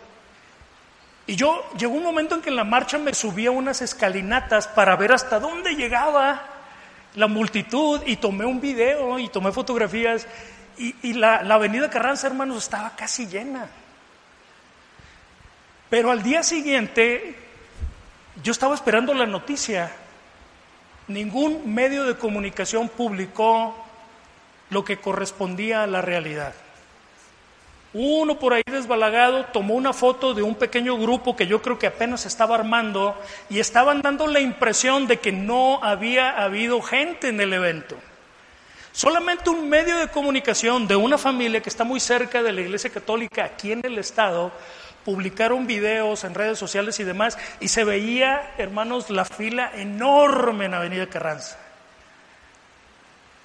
Y 1.27 1.35
yo 1.35 1.63
llegó 1.77 1.93
un 1.93 2.03
momento 2.03 2.33
en 2.35 2.41
que 2.41 2.49
en 2.49 2.55
la 2.55 2.63
marcha 2.63 2.97
me 2.97 3.13
subí 3.13 3.45
a 3.45 3.51
unas 3.51 3.83
escalinatas 3.83 4.67
para 4.67 4.95
ver 4.95 5.13
hasta 5.13 5.39
dónde 5.39 5.75
llegaba 5.75 6.43
la 7.15 7.27
multitud 7.27 8.01
y 8.05 8.15
tomé 8.17 8.45
un 8.45 8.61
video 8.61 9.19
y 9.19 9.29
tomé 9.29 9.51
fotografías 9.51 10.27
y, 10.77 11.13
la, 11.13 11.43
la 11.43 11.55
avenida 11.55 11.89
Carranza, 11.89 12.27
hermanos, 12.27 12.63
estaba 12.63 12.95
casi 12.95 13.27
llena. 13.27 13.69
Pero 15.89 16.09
al 16.09 16.23
día 16.23 16.41
siguiente 16.41 17.35
yo 18.41 18.51
estaba 18.51 18.73
esperando 18.73 19.13
la 19.13 19.25
noticia. 19.25 19.91
Ningún 21.07 21.73
medio 21.73 22.05
de 22.05 22.17
comunicación 22.17 22.89
publicó 22.89 23.75
lo 24.69 24.83
que 24.83 24.97
correspondía 24.97 25.83
a 25.83 25.87
la 25.87 26.01
realidad. 26.01 26.53
Uno 27.93 28.39
por 28.39 28.53
ahí 28.53 28.63
desbalagado 28.65 29.45
tomó 29.45 29.73
una 29.73 29.91
foto 29.91 30.33
de 30.33 30.41
un 30.41 30.55
pequeño 30.55 30.97
grupo 30.97 31.35
que 31.35 31.47
yo 31.47 31.61
creo 31.61 31.77
que 31.77 31.87
apenas 31.87 32.25
estaba 32.25 32.55
armando 32.55 33.19
y 33.49 33.59
estaban 33.59 34.01
dando 34.01 34.27
la 34.27 34.39
impresión 34.39 35.07
de 35.07 35.19
que 35.19 35.33
no 35.33 35.83
había 35.83 36.41
habido 36.41 36.81
gente 36.81 37.27
en 37.27 37.41
el 37.41 37.51
evento. 37.51 37.97
Solamente 38.93 39.49
un 39.49 39.69
medio 39.69 39.97
de 39.97 40.07
comunicación 40.07 40.87
de 40.87 40.95
una 40.95 41.17
familia 41.17 41.61
que 41.61 41.69
está 41.69 41.83
muy 41.83 41.99
cerca 41.99 42.41
de 42.41 42.53
la 42.53 42.61
Iglesia 42.61 42.89
Católica 42.89 43.43
aquí 43.43 43.73
en 43.73 43.85
el 43.85 43.97
Estado 43.97 44.51
publicaron 45.03 45.67
videos 45.67 46.23
en 46.23 46.35
redes 46.35 46.59
sociales 46.59 46.99
y 46.99 47.03
demás, 47.03 47.37
y 47.59 47.69
se 47.69 47.83
veía, 47.83 48.53
hermanos, 48.57 49.09
la 49.09 49.25
fila 49.25 49.71
enorme 49.75 50.65
en 50.65 50.73
Avenida 50.73 51.07
Carranza, 51.07 51.57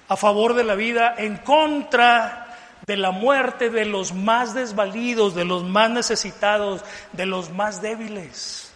a 0.07 0.15
favor 0.15 0.53
de 0.53 0.63
la 0.63 0.75
vida, 0.75 1.15
en 1.17 1.37
contra 1.37 2.46
de 2.87 2.95
la 2.95 3.11
muerte 3.11 3.69
de 3.69 3.83
los 3.83 4.13
más 4.13 4.53
desvalidos, 4.53 5.35
de 5.35 5.43
los 5.43 5.65
más 5.65 5.89
necesitados, 5.89 6.85
de 7.11 7.25
los 7.25 7.49
más 7.51 7.81
débiles. 7.81 8.71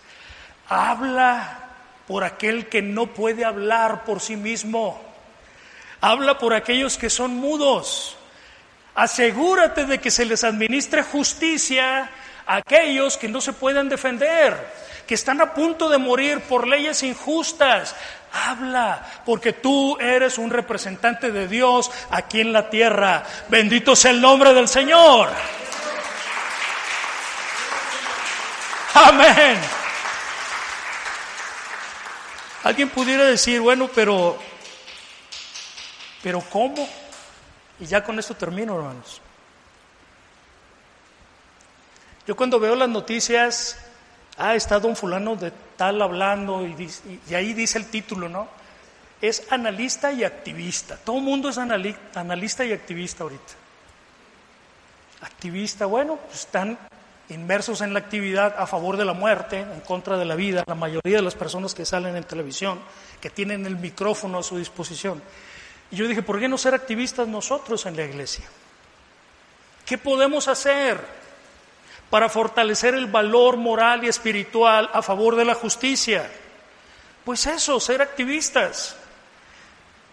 Habla 0.68 1.60
por 2.08 2.26
aquel 2.26 2.68
que 2.68 2.82
no 2.82 3.08
puede 3.08 3.46
hablar 3.46 4.04
por 4.04 4.20
sí 4.20 4.36
mismo. 4.36 5.02
Habla 6.02 6.38
por 6.40 6.54
aquellos 6.54 6.98
que 6.98 7.10
son 7.10 7.36
mudos. 7.38 8.18
Asegúrate 8.96 9.86
de 9.86 10.00
que 10.00 10.12
se 10.12 10.26
les 10.26 10.44
administre 10.44 11.04
justicia 11.04 12.10
aquellos 12.46 13.16
que 13.16 13.30
no 13.30 13.40
se 13.40 13.54
pueden 13.54 13.88
defender, 13.88 14.58
que 15.12 15.16
están 15.16 15.42
a 15.42 15.54
punto 15.54 15.90
de 15.90 15.98
morir 15.98 16.40
por 16.40 16.66
leyes 16.66 17.04
injustas. 17.04 17.94
Habla, 18.32 19.06
porque 19.26 19.52
tú 19.52 19.98
eres 20.00 20.38
un 20.38 20.50
representante 20.50 21.34
de 21.34 21.50
Dios 21.50 21.92
aquí 22.12 22.40
en 22.40 22.54
la 22.54 22.70
tierra. 22.70 23.22
Bendito 23.50 23.94
sea 23.94 24.12
el 24.12 24.22
nombre 24.22 24.54
del 24.54 24.70
Señor. 24.70 25.28
Amén. 28.94 29.60
Alguien 32.64 32.88
pudiera 32.88 33.26
decir, 33.26 33.60
bueno, 33.60 33.90
pero, 33.94 34.40
pero 36.24 36.40
¿cómo? 36.40 36.88
Y 37.82 37.86
ya 37.86 38.02
con 38.02 38.18
esto 38.18 38.34
termino, 38.34 38.78
hermanos. 38.78 39.20
Yo 42.26 42.34
cuando 42.34 42.62
veo 42.62 42.78
las 42.78 42.88
noticias, 42.88 43.91
ah, 44.38 44.56
está 44.56 44.80
don 44.80 44.96
fulano 44.96 45.36
de 45.36 45.52
tal 45.78 46.02
hablando 46.02 46.66
y, 46.66 46.90
y 47.30 47.34
ahí 47.34 47.54
dice 47.54 47.78
el 47.78 47.86
título, 47.88 48.30
¿no? 48.30 48.48
Es 49.22 49.52
analista 49.52 50.12
y 50.12 50.24
activista. 50.24 50.98
Todo 50.98 51.18
el 51.18 51.24
mundo 51.24 51.50
es 51.50 51.58
analista 51.58 52.66
y 52.66 52.72
activista 52.72 53.24
ahorita. 53.24 53.54
Activista, 55.22 55.86
bueno, 55.86 56.18
pues 56.18 56.40
están 56.40 56.78
inmersos 57.30 57.82
en 57.82 57.94
la 57.94 58.00
actividad 58.00 58.56
a 58.58 58.68
favor 58.68 58.98
de 58.98 59.06
la 59.06 59.14
muerte, 59.14 59.60
en 59.60 59.80
contra 59.82 60.18
de 60.18 60.26
la 60.26 60.36
vida, 60.36 60.64
la 60.68 60.76
mayoría 60.76 61.18
de 61.18 61.22
las 61.22 61.36
personas 61.36 61.74
que 61.74 61.86
salen 61.86 62.16
en 62.16 62.24
televisión, 62.24 62.80
que 63.20 63.30
tienen 63.30 63.66
el 63.66 63.78
micrófono 63.78 64.40
a 64.40 64.44
su 64.44 64.58
disposición. 64.58 65.22
Y 65.92 65.96
yo 65.96 66.08
dije, 66.08 66.24
¿por 66.24 66.40
qué 66.40 66.48
no 66.48 66.58
ser 66.58 66.74
activistas 66.74 67.28
nosotros 67.28 67.86
en 67.86 67.96
la 67.96 68.04
iglesia? 68.04 68.46
¿Qué 69.86 69.98
podemos 69.98 70.48
hacer 70.48 71.21
para 72.12 72.30
fortalecer 72.30 72.94
el 72.94 73.08
valor 73.08 73.58
moral 73.58 74.04
y 74.04 74.08
espiritual 74.08 74.92
a 74.94 75.02
favor 75.02 75.36
de 75.36 75.46
la 75.46 75.56
justicia? 75.56 76.30
Pues 77.26 77.48
eso, 77.48 77.80
ser 77.80 78.02
activistas. 78.02 78.98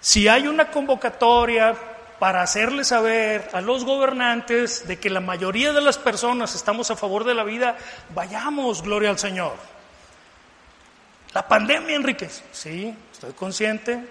Si 0.01 0.29
hay 0.29 0.47
una 0.47 0.71
convocatoria 0.71 1.75
para 2.21 2.43
hacerle 2.43 2.85
saber 2.85 3.51
a 3.53 3.61
los 3.61 3.85
gobernantes 3.85 4.87
de 4.87 4.99
que 4.99 5.11
la 5.11 5.21
mayoría 5.21 5.73
de 5.73 5.81
las 5.81 5.99
personas 5.99 6.55
estamos 6.55 6.91
a 6.91 6.97
favor 6.97 7.25
de 7.25 7.35
la 7.35 7.43
vida, 7.43 7.77
vayamos, 8.15 8.83
gloria 8.83 9.11
al 9.11 9.19
Señor. 9.19 9.55
La 11.35 11.47
pandemia, 11.47 11.97
Enrique, 11.97 12.31
sí, 12.53 12.95
estoy 13.13 13.33
consciente, 13.33 14.05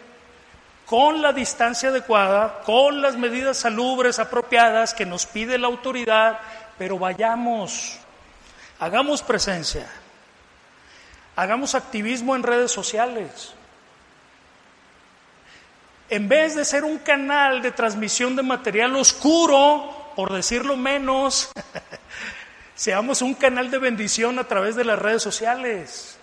con 0.85 1.21
la 1.21 1.33
distancia 1.33 1.89
adecuada, 1.89 2.61
con 2.65 3.01
las 3.01 3.17
medidas 3.17 3.57
salubres 3.57 4.19
apropiadas 4.19 4.93
que 4.93 5.05
nos 5.05 5.25
pide 5.25 5.57
la 5.57 5.67
autoridad, 5.67 6.39
pero 6.77 6.99
vayamos, 6.99 7.97
hagamos 8.79 9.21
presencia, 9.21 9.87
hagamos 11.35 11.75
activismo 11.75 12.35
en 12.35 12.43
redes 12.43 12.71
sociales. 12.71 13.53
En 16.09 16.29
vez 16.29 16.55
de 16.55 16.63
ser 16.63 16.85
un 16.85 16.99
canal 16.99 17.61
de 17.61 17.71
transmisión 17.71 18.35
de 18.35 18.43
material 18.43 18.95
oscuro, 18.95 20.13
por 20.15 20.31
decirlo 20.31 20.77
menos, 20.77 21.51
seamos 22.75 23.21
un 23.21 23.33
canal 23.33 23.69
de 23.69 23.77
bendición 23.77 24.39
a 24.39 24.45
través 24.45 24.75
de 24.75 24.85
las 24.85 24.97
redes 24.97 25.21
sociales. 25.21 26.17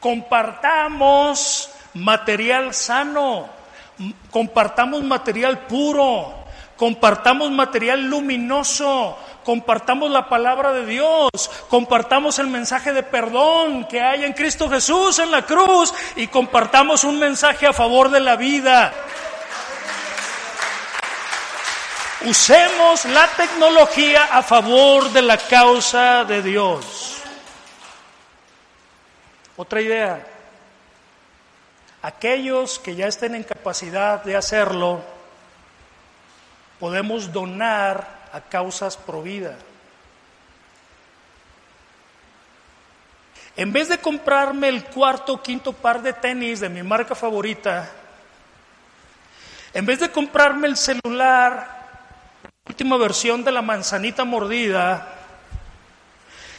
Compartamos 0.00 1.70
material 1.92 2.72
sano, 2.72 3.48
compartamos 4.30 5.02
material 5.02 5.66
puro, 5.66 6.45
compartamos 6.76 7.50
material 7.50 8.02
luminoso, 8.02 9.16
compartamos 9.44 10.10
la 10.10 10.28
palabra 10.28 10.72
de 10.72 10.86
Dios, 10.86 11.30
compartamos 11.68 12.38
el 12.38 12.48
mensaje 12.48 12.92
de 12.92 13.02
perdón 13.02 13.86
que 13.86 14.00
hay 14.00 14.24
en 14.24 14.32
Cristo 14.32 14.68
Jesús 14.68 15.18
en 15.18 15.30
la 15.30 15.42
cruz 15.42 15.92
y 16.16 16.26
compartamos 16.26 17.04
un 17.04 17.18
mensaje 17.18 17.66
a 17.66 17.72
favor 17.72 18.10
de 18.10 18.20
la 18.20 18.36
vida. 18.36 18.92
Usemos 22.24 23.04
la 23.04 23.28
tecnología 23.28 24.24
a 24.32 24.42
favor 24.42 25.10
de 25.10 25.22
la 25.22 25.38
causa 25.38 26.24
de 26.24 26.42
Dios. 26.42 27.22
Otra 29.56 29.80
idea. 29.80 30.26
Aquellos 32.02 32.78
que 32.78 32.94
ya 32.94 33.06
estén 33.06 33.34
en 33.34 33.44
capacidad 33.44 34.22
de 34.24 34.36
hacerlo, 34.36 35.02
podemos 36.78 37.32
donar 37.32 38.28
a 38.32 38.40
causas 38.40 38.96
pro 38.96 39.22
vida. 39.22 39.56
En 43.56 43.72
vez 43.72 43.88
de 43.88 43.98
comprarme 43.98 44.68
el 44.68 44.84
cuarto 44.84 45.34
o 45.34 45.42
quinto 45.42 45.72
par 45.72 46.02
de 46.02 46.12
tenis 46.12 46.60
de 46.60 46.68
mi 46.68 46.82
marca 46.82 47.14
favorita, 47.14 47.88
en 49.72 49.86
vez 49.86 50.00
de 50.00 50.10
comprarme 50.10 50.68
el 50.68 50.76
celular 50.76 51.76
última 52.68 52.98
versión 52.98 53.44
de 53.44 53.52
la 53.52 53.62
manzanita 53.62 54.24
mordida, 54.24 55.08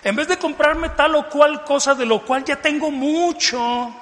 en 0.04 0.16
vez 0.16 0.28
de 0.28 0.38
comprarme 0.38 0.90
tal 0.90 1.16
o 1.16 1.30
cual 1.30 1.64
cosa 1.64 1.94
de 1.94 2.06
lo 2.06 2.26
cual 2.26 2.44
ya 2.44 2.56
tengo 2.56 2.90
mucho, 2.90 3.94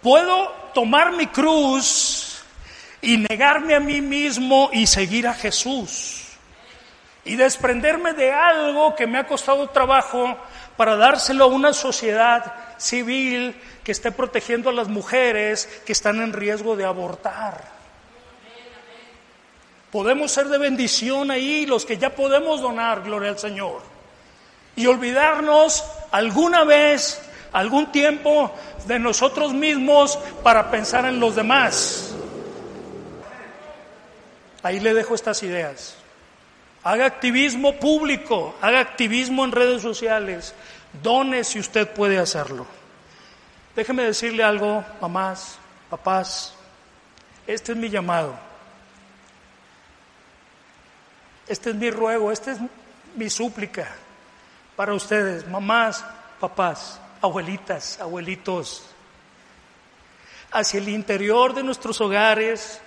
puedo 0.00 0.48
tomar 0.72 1.12
mi 1.12 1.26
cruz 1.26 2.25
y 3.00 3.18
negarme 3.18 3.74
a 3.74 3.80
mí 3.80 4.00
mismo 4.00 4.70
y 4.72 4.86
seguir 4.86 5.26
a 5.26 5.34
Jesús. 5.34 6.22
Y 7.24 7.36
desprenderme 7.36 8.12
de 8.12 8.32
algo 8.32 8.94
que 8.94 9.06
me 9.06 9.18
ha 9.18 9.26
costado 9.26 9.68
trabajo 9.70 10.36
para 10.76 10.96
dárselo 10.96 11.44
a 11.44 11.48
una 11.48 11.72
sociedad 11.72 12.54
civil 12.78 13.56
que 13.82 13.92
esté 13.92 14.12
protegiendo 14.12 14.70
a 14.70 14.72
las 14.72 14.88
mujeres 14.88 15.66
que 15.84 15.92
están 15.92 16.20
en 16.20 16.32
riesgo 16.32 16.76
de 16.76 16.84
abortar. 16.84 17.76
Podemos 19.90 20.30
ser 20.30 20.48
de 20.48 20.58
bendición 20.58 21.30
ahí, 21.30 21.64
los 21.64 21.86
que 21.86 21.96
ya 21.96 22.14
podemos 22.14 22.60
donar, 22.60 23.02
gloria 23.02 23.30
al 23.30 23.38
Señor. 23.38 23.82
Y 24.74 24.86
olvidarnos 24.86 25.84
alguna 26.10 26.64
vez, 26.64 27.22
algún 27.52 27.90
tiempo 27.92 28.52
de 28.86 28.98
nosotros 28.98 29.54
mismos 29.54 30.18
para 30.42 30.70
pensar 30.70 31.06
en 31.06 31.18
los 31.18 31.34
demás. 31.34 32.14
Ahí 34.66 34.80
le 34.80 34.94
dejo 34.94 35.14
estas 35.14 35.44
ideas. 35.44 35.94
Haga 36.82 37.06
activismo 37.06 37.76
público, 37.76 38.56
haga 38.60 38.80
activismo 38.80 39.44
en 39.44 39.52
redes 39.52 39.80
sociales, 39.80 40.54
done 41.04 41.44
si 41.44 41.60
usted 41.60 41.88
puede 41.88 42.18
hacerlo. 42.18 42.66
Déjeme 43.76 44.02
decirle 44.02 44.42
algo, 44.42 44.84
mamás, 45.00 45.56
papás, 45.88 46.52
este 47.46 47.70
es 47.70 47.78
mi 47.78 47.88
llamado. 47.88 48.36
Este 51.46 51.70
es 51.70 51.76
mi 51.76 51.88
ruego, 51.88 52.32
esta 52.32 52.50
es 52.50 52.58
mi 53.14 53.30
súplica 53.30 53.86
para 54.74 54.94
ustedes, 54.94 55.46
mamás, 55.46 56.04
papás, 56.40 57.00
abuelitas, 57.22 58.00
abuelitos. 58.00 58.84
Hacia 60.50 60.80
el 60.80 60.88
interior 60.88 61.54
de 61.54 61.62
nuestros 61.62 62.00
hogares 62.00 62.80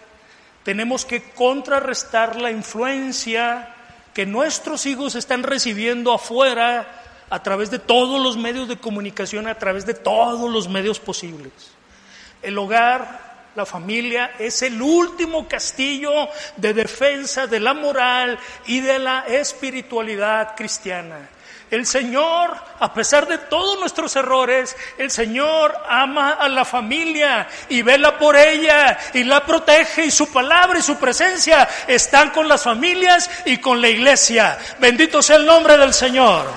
tenemos 0.70 1.04
que 1.04 1.24
contrarrestar 1.24 2.36
la 2.36 2.52
influencia 2.52 3.74
que 4.14 4.28
nuestros 4.28 4.86
hijos 4.86 5.16
están 5.16 5.42
recibiendo 5.42 6.14
afuera 6.14 7.26
a 7.28 7.42
través 7.42 7.72
de 7.72 7.80
todos 7.80 8.22
los 8.22 8.38
medios 8.38 8.68
de 8.68 8.78
comunicación, 8.78 9.48
a 9.48 9.58
través 9.58 9.88
de 9.88 9.96
todos 9.96 10.48
los 10.48 10.70
medios 10.70 11.00
posibles. 11.00 11.52
El 12.44 12.56
hogar 12.60 13.50
la 13.56 13.66
familia 13.66 14.34
es 14.38 14.62
el 14.62 14.80
último 14.80 15.48
castillo 15.48 16.12
de 16.56 16.76
defensa 16.76 17.48
de 17.48 17.60
la 17.60 17.74
moral 17.74 18.38
y 18.68 18.80
de 18.82 19.00
la 19.00 19.22
espiritualidad 19.22 20.56
cristiana. 20.56 21.30
El 21.72 21.86
Señor, 21.86 22.58
a 22.80 22.94
pesar 22.94 23.28
de 23.28 23.38
todos 23.38 23.80
nuestros 23.80 24.16
errores, 24.16 24.76
el 24.98 25.12
Señor 25.12 25.78
ama 25.88 26.32
a 26.32 26.50
la 26.50 26.66
familia 26.66 27.48
y 27.70 27.84
vela 27.84 28.18
por 28.18 28.36
ella 28.36 28.98
y 29.14 29.24
la 29.24 29.46
protege 29.46 30.06
y 30.06 30.12
su 30.12 30.32
palabra 30.34 30.80
y 30.80 30.82
su 30.82 30.98
presencia 30.98 31.70
están 31.88 32.32
con 32.32 32.48
las 32.48 32.64
familias 32.64 33.30
y 33.46 33.58
con 33.58 33.80
la 33.82 33.88
iglesia. 33.88 34.58
Bendito 34.80 35.22
sea 35.22 35.36
el 35.36 35.46
nombre 35.46 35.78
del 35.78 35.94
Señor. 35.94 36.48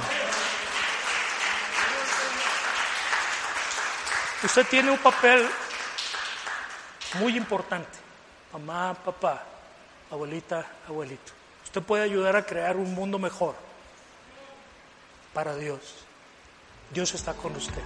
Usted 4.43 4.67
tiene 4.67 4.91
un 4.91 4.99
papel 4.99 5.47
muy 7.19 7.37
importante. 7.37 7.99
Mamá, 8.55 8.95
papá, 8.95 9.43
abuelita, 10.11 10.67
abuelito. 10.89 11.33
Usted 11.65 11.83
puede 11.83 12.05
ayudar 12.05 12.35
a 12.35 12.47
crear 12.47 12.77
un 12.77 12.95
mundo 12.95 13.19
mejor 13.19 13.72
para 15.33 15.57
Dios. 15.57 15.81
Dios 16.93 17.15
está 17.15 17.33
con 17.35 17.55
usted. 17.57 17.83